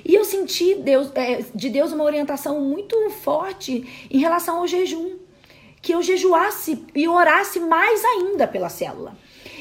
E 0.05 0.15
eu 0.15 0.23
senti 0.23 0.75
Deus, 0.75 1.11
é, 1.15 1.47
de 1.55 1.71
Deus 1.71 1.93
uma 1.93 2.05
orientação 2.05 2.61
muito 2.61 3.09
forte 3.09 4.07
em 4.11 4.19
relação 4.19 4.59
ao 4.59 4.67
jejum. 4.67 5.17
Que 5.81 5.95
eu 5.95 6.03
jejuasse 6.03 6.85
e 6.95 7.09
orasse 7.09 7.59
mais 7.59 8.05
ainda 8.05 8.47
pela 8.47 8.69
célula. 8.69 9.17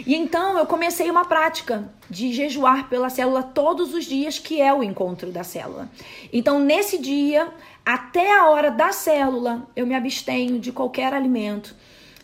E 0.06 0.16
então 0.16 0.58
eu 0.58 0.66
comecei 0.66 1.10
uma 1.10 1.26
prática 1.26 1.90
de 2.10 2.32
jejuar 2.32 2.90
pela 2.90 3.10
célula 3.10 3.44
todos 3.44 3.94
os 3.94 4.06
dias, 4.06 4.40
que 4.40 4.62
é 4.62 4.74
o 4.74 4.84
encontro 4.84 5.32
da 5.32 5.44
célula. 5.44 5.90
Então, 6.32 6.60
nesse 6.60 6.98
dia, 6.98 7.48
até 7.86 8.38
a 8.38 8.50
hora 8.50 8.70
da 8.70 8.92
célula, 8.92 9.68
eu 9.76 9.86
me 9.88 9.96
abstenho 9.96 10.60
de 10.60 10.72
qualquer 10.72 11.14
alimento 11.14 11.76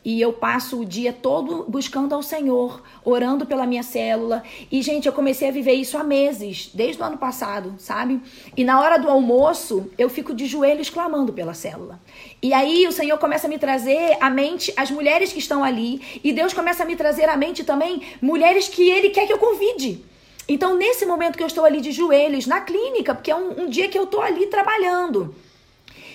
e 0.06 0.20
eu 0.20 0.34
passo 0.34 0.82
o 0.82 0.86
dia 0.86 1.14
todo 1.14 1.66
buscando 1.68 2.14
ao 2.14 2.22
Senhor, 2.22 2.82
orando 3.06 3.46
pela 3.46 3.66
minha 3.66 3.84
célula. 3.84 4.44
E, 4.72 4.82
gente, 4.82 5.08
eu 5.08 5.14
comecei 5.14 5.48
a 5.48 5.52
viver 5.52 5.74
isso 5.74 5.98
há 5.98 6.04
meses, 6.04 6.70
desde 6.74 7.02
o 7.02 7.06
ano 7.06 7.18
passado, 7.18 7.76
sabe? 7.78 8.22
E 8.56 8.64
na 8.64 8.82
hora 8.82 8.98
do 8.98 9.10
almoço, 9.10 9.90
eu 9.98 10.10
fico 10.10 10.34
de 10.34 10.46
joelhos 10.46 10.90
clamando 10.90 11.32
pela 11.32 11.54
célula. 11.54 12.00
E 12.42 12.54
aí 12.54 12.86
o 12.88 12.92
Senhor 12.92 13.18
começa 13.18 13.48
a 13.48 13.50
me 13.50 13.58
trazer 13.58 14.18
à 14.20 14.30
mente 14.30 14.74
as 14.76 14.92
mulheres 14.92 15.32
que 15.32 15.40
estão 15.40 15.64
ali. 15.64 16.02
E 16.24 16.34
Deus 16.34 16.54
começa 16.54 16.84
a 16.84 16.86
me 16.86 16.96
trazer 16.96 17.30
à 17.30 17.38
mente 17.38 17.64
também 17.64 18.02
mulheres 18.22 18.68
que 18.68 18.90
Ele 18.90 19.10
quer 19.10 19.26
que 19.26 19.34
eu 19.34 19.38
convide. 19.38 20.04
Então, 20.48 20.76
nesse 20.76 21.06
momento 21.06 21.38
que 21.38 21.44
eu 21.44 21.48
estou 21.48 21.64
ali 21.64 21.80
de 21.80 21.92
joelhos, 21.92 22.46
na 22.46 22.60
clínica, 22.60 23.16
porque 23.16 23.32
é 23.32 23.36
um, 23.36 23.62
um 23.62 23.70
dia 23.70 23.88
que 23.88 23.98
eu 23.98 24.04
estou 24.04 24.22
ali 24.22 24.48
trabalhando, 24.48 25.34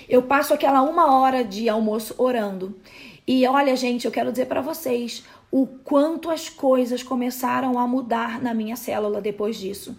eu 0.08 0.22
passo 0.22 0.52
aquela 0.52 0.82
uma 0.82 1.18
hora 1.18 1.42
de 1.42 1.68
almoço 1.68 2.14
orando. 2.18 2.74
E 3.28 3.46
olha, 3.46 3.76
gente, 3.76 4.06
eu 4.06 4.10
quero 4.10 4.30
dizer 4.30 4.46
para 4.46 4.62
vocês 4.62 5.22
o 5.50 5.66
quanto 5.66 6.30
as 6.30 6.48
coisas 6.48 7.02
começaram 7.02 7.78
a 7.78 7.86
mudar 7.86 8.40
na 8.40 8.54
minha 8.54 8.74
célula 8.74 9.20
depois 9.20 9.58
disso. 9.58 9.94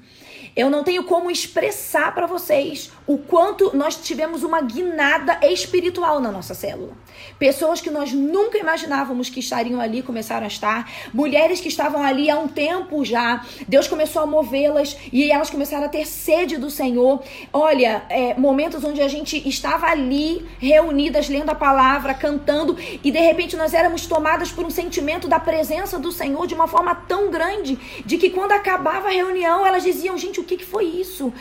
Eu 0.60 0.69
não 0.69 0.84
tenho 0.84 1.06
como 1.06 1.32
expressar 1.32 2.13
para 2.13 2.28
vocês 2.28 2.91
o 3.08 3.17
quanto 3.17 3.74
nós 3.74 3.95
tivemos 3.95 4.43
uma 4.43 4.60
guinada 4.60 5.39
espiritual 5.41 6.19
na 6.19 6.34
nossa 6.34 6.54
célula. 6.54 6.91
Pessoas 7.39 7.80
que 7.80 7.89
nós 7.89 8.12
nunca 8.12 8.58
imaginávamos 8.58 9.30
que 9.30 9.39
estariam 9.39 9.80
ali 9.80 10.04
começaram 10.04 10.43
a 10.43 10.50
estar. 10.50 10.91
Mulheres 11.13 11.62
que 11.62 11.69
estavam 11.69 12.04
ali 12.04 12.30
há 12.30 12.38
um 12.38 12.50
tempo 12.50 13.06
já. 13.06 13.45
Deus 13.69 13.88
começou 13.88 14.22
a 14.22 14.26
movê-las 14.26 14.98
e 15.13 15.32
elas 15.32 15.50
começaram 15.50 15.86
a 15.86 15.88
ter 15.89 16.06
sede 16.06 16.58
do 16.58 16.69
Senhor. 16.69 17.24
Olha, 17.54 18.04
é, 18.10 18.34
momentos 18.34 18.84
onde 18.84 19.02
a 19.02 19.08
gente 19.08 19.48
estava 19.48 19.88
ali 19.88 20.45
reunidas, 20.60 21.30
lendo 21.30 21.52
a 21.52 21.56
palavra, 21.56 22.13
cantando 22.13 22.78
e 23.02 23.10
de 23.10 23.19
repente 23.19 23.56
nós 23.56 23.74
éramos 23.74 24.08
tomadas 24.08 24.52
por 24.52 24.65
um 24.65 24.69
sentimento 24.69 25.26
da 25.26 25.39
presença 25.39 25.98
do 25.98 26.12
Senhor 26.12 26.45
de 26.48 26.54
uma 26.54 26.67
forma 26.67 26.93
tão 26.93 27.32
grande 27.32 27.80
de 28.06 28.17
que 28.17 28.30
quando 28.30 28.52
acabava 28.52 29.08
a 29.08 29.12
reunião 29.12 29.65
elas 29.65 29.84
diziam: 29.84 30.17
gente, 30.17 30.41
o 30.41 30.49
que, 30.50 30.58
que 30.58 30.66
foi 30.66 30.86
isso? 30.86 31.32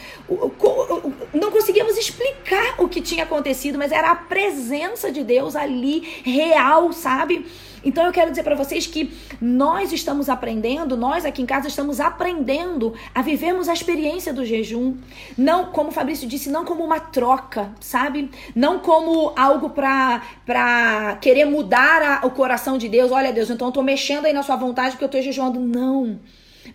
Não 1.33 1.51
conseguíamos 1.51 1.97
explicar 1.97 2.75
o 2.79 2.89
que 2.89 3.01
tinha 3.01 3.25
acontecido, 3.25 3.79
mas 3.79 3.91
era 3.91 4.11
a 4.11 4.15
presença 4.15 5.11
de 5.11 5.25
Deus 5.25 5.57
ali, 5.57 6.01
real, 6.23 6.93
sabe? 6.93 7.47
Então 7.83 8.05
eu 8.05 8.13
quero 8.13 8.31
dizer 8.31 8.43
para 8.43 8.57
vocês 8.57 8.87
que 8.87 9.11
nós 9.41 9.93
estamos 9.93 10.29
aprendendo, 10.29 10.97
nós 10.97 11.25
aqui 11.25 11.41
em 11.41 11.47
casa 11.47 11.69
estamos 11.69 12.01
aprendendo 12.01 12.93
a 13.15 13.23
vivermos 13.23 13.69
a 13.69 13.73
experiência 13.73 14.33
do 14.33 14.45
jejum, 14.45 14.97
não 15.39 15.67
como 15.67 15.89
o 15.89 15.93
Fabrício 15.93 16.29
disse, 16.29 16.51
não 16.51 16.65
como 16.65 16.85
uma 16.85 17.01
troca, 17.01 17.73
sabe? 17.81 18.31
Não 18.55 18.81
como 18.81 19.33
algo 19.37 19.71
para 19.71 20.23
para 20.45 21.17
querer 21.23 21.47
mudar 21.47 22.03
a, 22.03 22.27
o 22.27 22.31
coração 22.33 22.77
de 22.77 22.89
Deus. 22.89 23.11
Olha, 23.11 23.33
Deus, 23.33 23.49
então 23.49 23.69
eu 23.69 23.73
tô 23.73 23.83
mexendo 23.83 24.27
aí 24.27 24.33
na 24.33 24.43
sua 24.43 24.57
vontade 24.57 24.91
porque 24.91 25.05
eu 25.05 25.09
tô 25.09 25.23
jejuando. 25.23 25.59
Não. 25.61 26.19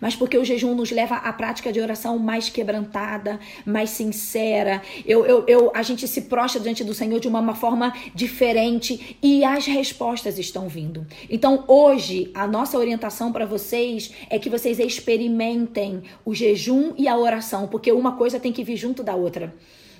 Mas 0.00 0.16
porque 0.16 0.36
o 0.36 0.44
jejum 0.44 0.74
nos 0.74 0.90
leva 0.90 1.16
à 1.16 1.32
prática 1.32 1.72
de 1.72 1.80
oração 1.80 2.18
mais 2.18 2.48
quebrantada, 2.48 3.38
mais 3.64 3.90
sincera. 3.90 4.82
Eu, 5.06 5.24
eu, 5.26 5.44
eu, 5.46 5.72
a 5.74 5.82
gente 5.82 6.06
se 6.06 6.22
prostra 6.22 6.60
diante 6.60 6.84
do 6.84 6.94
Senhor 6.94 7.20
de 7.20 7.28
uma, 7.28 7.40
uma 7.40 7.54
forma 7.54 7.92
diferente 8.14 9.16
e 9.22 9.44
as 9.44 9.66
respostas 9.66 10.38
estão 10.38 10.68
vindo. 10.68 11.06
Então, 11.28 11.64
hoje, 11.66 12.30
a 12.34 12.46
nossa 12.46 12.78
orientação 12.78 13.32
para 13.32 13.46
vocês 13.46 14.12
é 14.30 14.38
que 14.38 14.50
vocês 14.50 14.78
experimentem 14.78 16.02
o 16.24 16.34
jejum 16.34 16.92
e 16.96 17.08
a 17.08 17.16
oração, 17.16 17.66
porque 17.68 17.92
uma 17.92 18.12
coisa 18.12 18.40
tem 18.40 18.52
que 18.52 18.64
vir 18.64 18.76
junto 18.76 19.02
da 19.02 19.14
outra. 19.14 19.54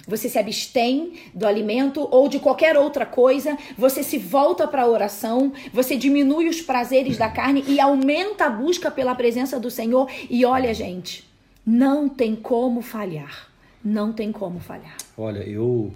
Você 0.07 0.29
se 0.29 0.39
abstém 0.39 1.15
do 1.35 1.47
alimento 1.47 2.07
ou 2.11 2.29
de 2.29 2.39
qualquer 2.39 2.77
outra 2.77 3.07
coisa, 3.07 3.57
você 3.77 4.03
se 4.03 4.19
volta 4.19 4.69
para 4.69 4.83
a 4.83 4.89
oração, 4.89 5.53
você 5.73 5.97
diminui 5.97 6.49
os 6.49 6.61
prazeres 6.61 7.17
da 7.17 7.29
carne 7.31 7.65
e 7.67 7.81
aumenta 7.81 8.47
a 8.47 8.51
busca 8.51 8.91
pela 8.91 9.15
presença 9.15 9.59
do 9.59 9.71
Senhor. 9.71 10.11
E 10.29 10.45
olha, 10.45 10.75
gente, 10.75 11.29
não 11.65 12.09
tem 12.09 12.37
como 12.37 12.83
falhar. 12.83 13.49
Não 13.83 14.13
tem 14.13 14.33
como 14.33 14.61
falhar. 14.61 14.97
Olha, 15.17 15.41
eu. 15.41 15.93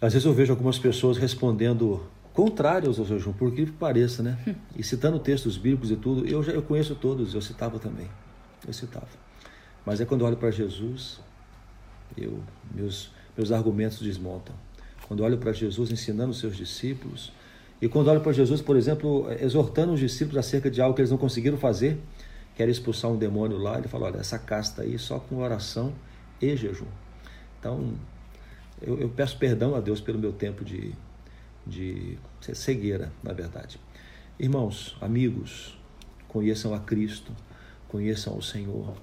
Às 0.00 0.12
vezes 0.12 0.26
eu 0.26 0.32
vejo 0.32 0.52
algumas 0.52 0.78
pessoas 0.78 1.16
respondendo 1.16 2.06
contrários 2.32 3.00
ao 3.00 3.04
jejum, 3.04 3.32
por 3.32 3.52
que 3.52 3.66
pareça, 3.66 4.22
né? 4.22 4.38
Hum. 4.46 4.54
E 4.76 4.82
citando 4.84 5.18
textos 5.18 5.56
bíblicos 5.56 5.90
e 5.90 5.96
tudo, 5.96 6.24
eu 6.24 6.40
já 6.40 6.52
eu 6.52 6.62
conheço 6.62 6.94
todos, 6.94 7.34
eu 7.34 7.42
citava 7.42 7.80
também. 7.80 8.06
Eu 8.64 8.72
citava. 8.72 9.08
Mas 9.84 10.00
é 10.00 10.04
quando 10.04 10.20
eu 10.20 10.28
olho 10.28 10.36
para 10.36 10.52
Jesus, 10.52 11.18
eu, 12.16 12.40
meus, 12.74 13.10
meus 13.36 13.52
argumentos 13.52 14.00
desmontam. 14.00 14.54
Quando 15.06 15.22
olho 15.22 15.38
para 15.38 15.52
Jesus 15.52 15.90
ensinando 15.90 16.30
os 16.30 16.38
seus 16.38 16.56
discípulos, 16.56 17.32
e 17.80 17.88
quando 17.88 18.08
olho 18.08 18.20
para 18.20 18.32
Jesus, 18.32 18.60
por 18.60 18.76
exemplo, 18.76 19.26
exortando 19.40 19.92
os 19.92 20.00
discípulos 20.00 20.38
acerca 20.38 20.70
de 20.70 20.80
algo 20.82 20.94
que 20.94 21.00
eles 21.00 21.10
não 21.10 21.18
conseguiram 21.18 21.56
fazer, 21.56 21.98
quer 22.56 22.68
expulsar 22.68 23.10
um 23.10 23.16
demônio 23.16 23.56
lá, 23.56 23.78
ele 23.78 23.88
fala: 23.88 24.06
olha, 24.06 24.18
essa 24.18 24.38
casta 24.38 24.82
aí 24.82 24.98
só 24.98 25.20
com 25.20 25.38
oração 25.38 25.92
e 26.42 26.56
jejum. 26.56 26.86
Então, 27.58 27.94
eu, 28.82 28.98
eu 28.98 29.08
peço 29.08 29.38
perdão 29.38 29.74
a 29.74 29.80
Deus 29.80 30.00
pelo 30.00 30.18
meu 30.18 30.32
tempo 30.32 30.64
de, 30.64 30.92
de 31.66 32.18
cegueira, 32.40 33.12
na 33.22 33.32
verdade. 33.32 33.78
Irmãos, 34.38 34.96
amigos, 35.00 35.78
conheçam 36.28 36.74
a 36.74 36.80
Cristo, 36.80 37.32
conheçam 37.88 38.36
o 38.36 38.42
Senhor, 38.42 38.94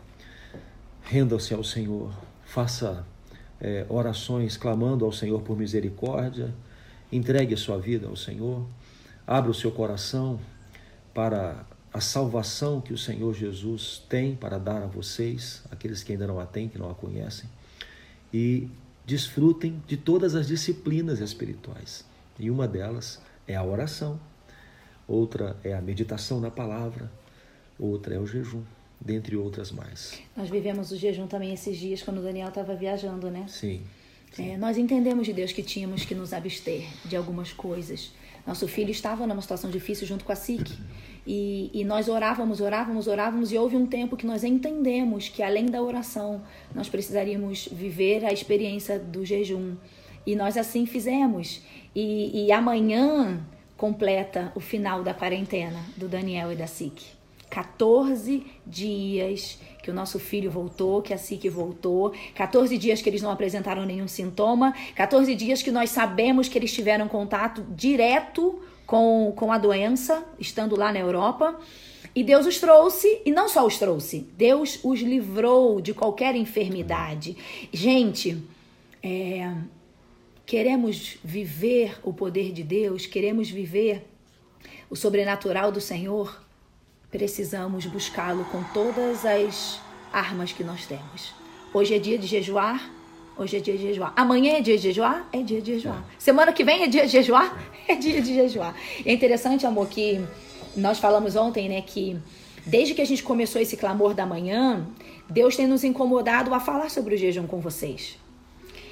rendam-se 1.02 1.54
ao 1.54 1.64
Senhor, 1.64 2.14
faça 2.46 3.06
é, 3.60 3.86
orações 3.90 4.56
clamando 4.56 5.04
ao 5.04 5.12
Senhor 5.12 5.42
por 5.42 5.58
misericórdia, 5.58 6.54
entregue 7.12 7.54
a 7.54 7.58
sua 7.58 7.78
vida 7.78 8.08
ao 8.08 8.16
Senhor, 8.16 8.66
abra 9.26 9.52
o 9.52 9.54
seu 9.54 9.72
coração 9.72 10.40
para 11.14 11.66
a 11.92 12.00
salvação 12.00 12.82
que 12.82 12.94
o 12.94 12.98
Senhor 12.98 13.34
Jesus 13.34 14.04
tem 14.10 14.36
para 14.36 14.58
dar 14.58 14.84
a 14.84 14.86
vocês, 14.86 15.64
aqueles 15.72 16.04
que 16.04 16.12
ainda 16.12 16.28
não 16.28 16.40
a 16.40 16.46
têm, 16.46 16.70
que 16.70 16.78
não 16.78 16.90
a 16.90 16.96
conhecem, 16.96 17.50
e 18.34 18.70
desfrutem 19.06 19.82
de 19.88 19.98
todas 19.98 20.36
as 20.36 20.48
disciplinas 20.48 21.20
espirituais. 21.20 22.06
E 22.38 22.52
uma 22.52 22.68
delas 22.68 23.22
é 23.48 23.56
a 23.56 23.64
oração, 23.64 24.20
outra 25.08 25.56
é 25.64 25.74
a 25.74 25.82
meditação 25.82 26.42
na 26.42 26.52
palavra, 26.52 27.10
outra 27.80 28.16
é 28.16 28.20
o 28.20 28.28
jejum 28.28 28.64
dentre 29.06 29.38
outras 29.38 29.72
mais. 29.72 30.20
Nós 30.36 30.50
vivemos 30.50 30.92
o 30.92 30.98
jejum 30.98 31.28
também 31.28 31.54
esses 31.54 31.78
dias 31.78 32.02
quando 32.02 32.18
o 32.18 32.22
Daniel 32.24 32.50
estava 32.50 32.74
viajando, 32.74 33.30
né? 33.30 33.46
Sim. 33.48 33.84
sim. 34.34 34.50
É, 34.50 34.58
nós 34.58 34.80
entendemos 34.80 35.28
de 35.28 35.32
Deus 35.32 35.52
que 35.52 35.62
tínhamos 35.62 36.04
que 36.04 36.16
nos 36.16 36.34
abster 36.34 36.84
de 37.06 37.16
algumas 37.16 37.54
coisas. 37.54 38.12
Nosso 38.46 38.68
filho 38.68 38.90
estava 38.90 39.28
numa 39.28 39.42
situação 39.42 39.70
difícil 39.70 40.08
junto 40.08 40.26
com 40.26 40.32
a 40.32 40.36
SIC. 40.36 40.72
E, 41.26 41.70
e 41.74 41.84
nós 41.84 42.08
orávamos, 42.08 42.62
orávamos, 42.62 43.08
orávamos, 43.08 43.52
e 43.52 43.58
houve 43.58 43.76
um 43.76 43.86
tempo 43.86 44.18
que 44.18 44.26
nós 44.26 44.44
entendemos 44.44 45.30
que 45.30 45.42
além 45.42 45.68
da 45.68 45.82
oração, 45.82 46.42
nós 46.74 46.90
precisaríamos 46.90 47.70
viver 47.72 48.26
a 48.26 48.34
experiência 48.34 48.98
do 49.00 49.24
jejum. 49.24 49.76
E 50.26 50.36
nós 50.36 50.58
assim 50.58 50.86
fizemos. 50.88 51.62
E, 51.96 52.46
e 52.46 52.52
amanhã 52.52 53.40
completa 53.78 54.52
o 54.56 54.60
final 54.60 55.04
da 55.04 55.14
quarentena 55.14 55.80
do 55.96 56.08
Daniel 56.08 56.52
e 56.52 56.56
da 56.56 56.68
SIC. 56.68 57.16
14 57.56 58.46
dias 58.68 59.58
que 59.82 59.90
o 59.90 59.94
nosso 59.94 60.20
filho 60.20 60.52
voltou, 60.52 61.02
que 61.02 61.14
a 61.14 61.18
SIC 61.18 61.50
voltou, 61.50 62.14
14 62.34 62.78
dias 62.78 63.02
que 63.02 63.08
eles 63.08 63.22
não 63.22 63.32
apresentaram 63.32 63.86
nenhum 63.86 64.10
sintoma, 64.10 64.74
14 64.94 65.34
dias 65.36 65.64
que 65.64 65.72
nós 65.72 65.90
sabemos 65.90 66.50
que 66.50 66.58
eles 66.58 66.74
tiveram 66.74 67.08
contato 67.08 67.66
direto 67.70 68.62
com, 68.86 69.32
com 69.38 69.54
a 69.54 69.58
doença, 69.58 70.26
estando 70.38 70.76
lá 70.76 70.92
na 70.92 71.00
Europa. 71.00 71.58
E 72.14 72.26
Deus 72.26 72.46
os 72.46 72.60
trouxe, 72.60 73.22
e 73.26 73.32
não 73.32 73.48
só 73.48 73.66
os 73.66 73.78
trouxe, 73.78 74.28
Deus 74.38 74.78
os 74.84 75.00
livrou 75.00 75.80
de 75.80 75.94
qualquer 75.94 76.36
enfermidade. 76.36 77.38
Gente, 77.72 78.38
é, 79.02 79.50
queremos 80.46 81.18
viver 81.24 82.00
o 82.04 82.12
poder 82.12 82.52
de 82.52 82.64
Deus, 82.64 83.06
queremos 83.06 83.50
viver 83.50 84.06
o 84.90 84.96
sobrenatural 84.96 85.72
do 85.72 85.80
Senhor 85.80 86.44
precisamos 87.16 87.86
buscá-lo 87.86 88.44
com 88.52 88.62
todas 88.74 89.26
as 89.26 89.80
armas 90.12 90.52
que 90.52 90.66
nós 90.66 90.86
temos. 90.86 91.34
Hoje 91.74 91.96
é 91.96 91.98
dia 91.98 92.18
de 92.18 92.28
jejuar, 92.28 92.92
hoje 93.38 93.56
é 93.56 93.60
dia 93.62 93.78
de 93.78 93.84
jejuar. 93.84 94.12
Amanhã 94.18 94.58
é 94.58 94.62
dia 94.62 94.76
de 94.76 94.84
jejuar, 94.84 95.26
é 95.32 95.42
dia 95.42 95.62
de 95.62 95.76
jejuar. 95.76 96.04
Semana 96.20 96.52
que 96.52 96.66
vem 96.66 96.84
é 96.84 96.88
dia 96.88 97.06
de 97.06 97.14
jejuar, 97.14 97.58
é 97.88 97.96
dia 97.96 98.22
de 98.22 98.36
jejuar. 98.36 98.76
É 99.06 99.14
interessante, 99.14 99.66
amor, 99.66 99.88
que 99.88 100.22
nós 100.76 101.00
falamos 101.00 101.38
ontem, 101.38 101.70
né, 101.70 101.82
que 101.82 102.20
desde 102.66 102.94
que 102.94 103.02
a 103.02 103.06
gente 103.06 103.24
começou 103.24 103.62
esse 103.62 103.78
clamor 103.78 104.14
da 104.14 104.26
manhã, 104.26 104.86
Deus 105.30 105.56
tem 105.56 105.68
nos 105.68 105.86
incomodado 105.86 106.54
a 106.54 106.60
falar 106.60 106.92
sobre 106.92 107.16
o 107.16 107.18
jejum 107.18 107.48
com 107.48 107.62
vocês. 107.62 108.18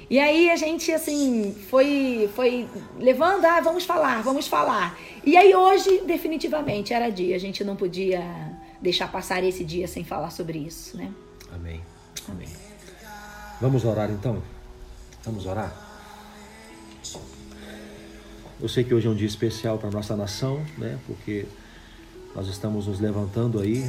E 0.08 0.18
aí 0.18 0.50
a 0.50 0.56
gente, 0.56 0.92
assim, 0.92 1.54
foi, 1.70 2.30
foi 2.34 2.68
levando, 2.98 3.44
ah, 3.44 3.60
vamos 3.60 3.84
falar, 3.84 4.22
vamos 4.22 4.46
falar. 4.46 4.98
E 5.24 5.36
aí 5.36 5.54
hoje, 5.54 6.02
definitivamente, 6.06 6.92
era 6.92 7.10
dia. 7.10 7.34
A 7.36 7.38
gente 7.38 7.64
não 7.64 7.74
podia 7.74 8.22
deixar 8.80 9.10
passar 9.10 9.42
esse 9.42 9.64
dia 9.64 9.88
sem 9.88 10.04
falar 10.04 10.30
sobre 10.30 10.58
isso, 10.58 10.96
né? 10.96 11.10
Amém. 11.52 11.80
Amém. 12.28 12.48
Vamos 13.60 13.84
orar 13.84 14.10
então? 14.10 14.42
Vamos 15.24 15.46
orar? 15.46 15.72
Eu 18.60 18.68
sei 18.68 18.84
que 18.84 18.94
hoje 18.94 19.06
é 19.06 19.10
um 19.10 19.14
dia 19.14 19.26
especial 19.26 19.78
para 19.78 19.90
nossa 19.90 20.14
nação, 20.16 20.64
né? 20.76 20.98
Porque 21.06 21.46
nós 22.34 22.46
estamos 22.48 22.86
nos 22.86 23.00
levantando 23.00 23.60
aí, 23.60 23.84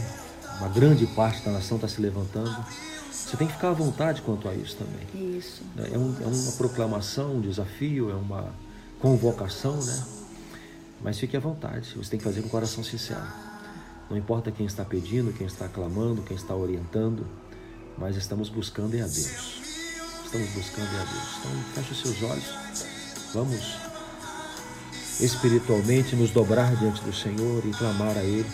uma 0.59 0.69
grande 0.69 1.05
parte 1.07 1.43
da 1.43 1.51
nação 1.51 1.77
está 1.77 1.87
se 1.87 1.99
levantando 1.99 2.55
você 3.15 3.37
tem 3.37 3.47
que 3.47 3.53
ficar 3.53 3.69
à 3.69 3.73
vontade 3.73 4.21
quanto 4.21 4.49
a 4.49 4.53
isso 4.53 4.75
também. 4.75 5.37
Isso. 5.37 5.63
É, 5.77 5.97
um, 5.97 6.15
é 6.21 6.25
uma 6.25 6.51
proclamação, 6.53 7.35
um 7.35 7.41
desafio, 7.41 8.09
é 8.11 8.13
uma 8.13 8.53
convocação, 8.99 9.77
né? 9.77 10.03
Mas 11.01 11.17
fique 11.17 11.37
à 11.37 11.39
vontade, 11.39 11.93
você 11.95 12.09
tem 12.09 12.19
que 12.19 12.25
fazer 12.25 12.41
com 12.41 12.47
o 12.47 12.51
coração 12.51 12.83
sincero. 12.83 13.25
Não 14.09 14.17
importa 14.17 14.51
quem 14.51 14.65
está 14.65 14.83
pedindo, 14.83 15.33
quem 15.33 15.47
está 15.47 15.67
clamando, 15.67 16.21
quem 16.23 16.35
está 16.35 16.53
orientando, 16.53 17.25
mas 17.97 18.15
estamos 18.15 18.49
buscando 18.49 18.95
é 18.95 19.01
a 19.01 19.07
Deus. 19.07 19.61
Estamos 20.25 20.49
buscando 20.49 20.95
é 20.95 21.01
a 21.01 21.05
Deus. 21.05 21.37
Então, 21.39 21.51
feche 21.73 21.91
os 21.91 22.01
seus 22.01 22.29
olhos. 22.29 22.45
Vamos 23.33 23.77
espiritualmente 25.19 26.15
nos 26.15 26.31
dobrar 26.31 26.75
diante 26.75 27.01
do 27.01 27.13
Senhor 27.13 27.65
e 27.65 27.71
clamar 27.71 28.17
a 28.17 28.23
Ele 28.23 28.49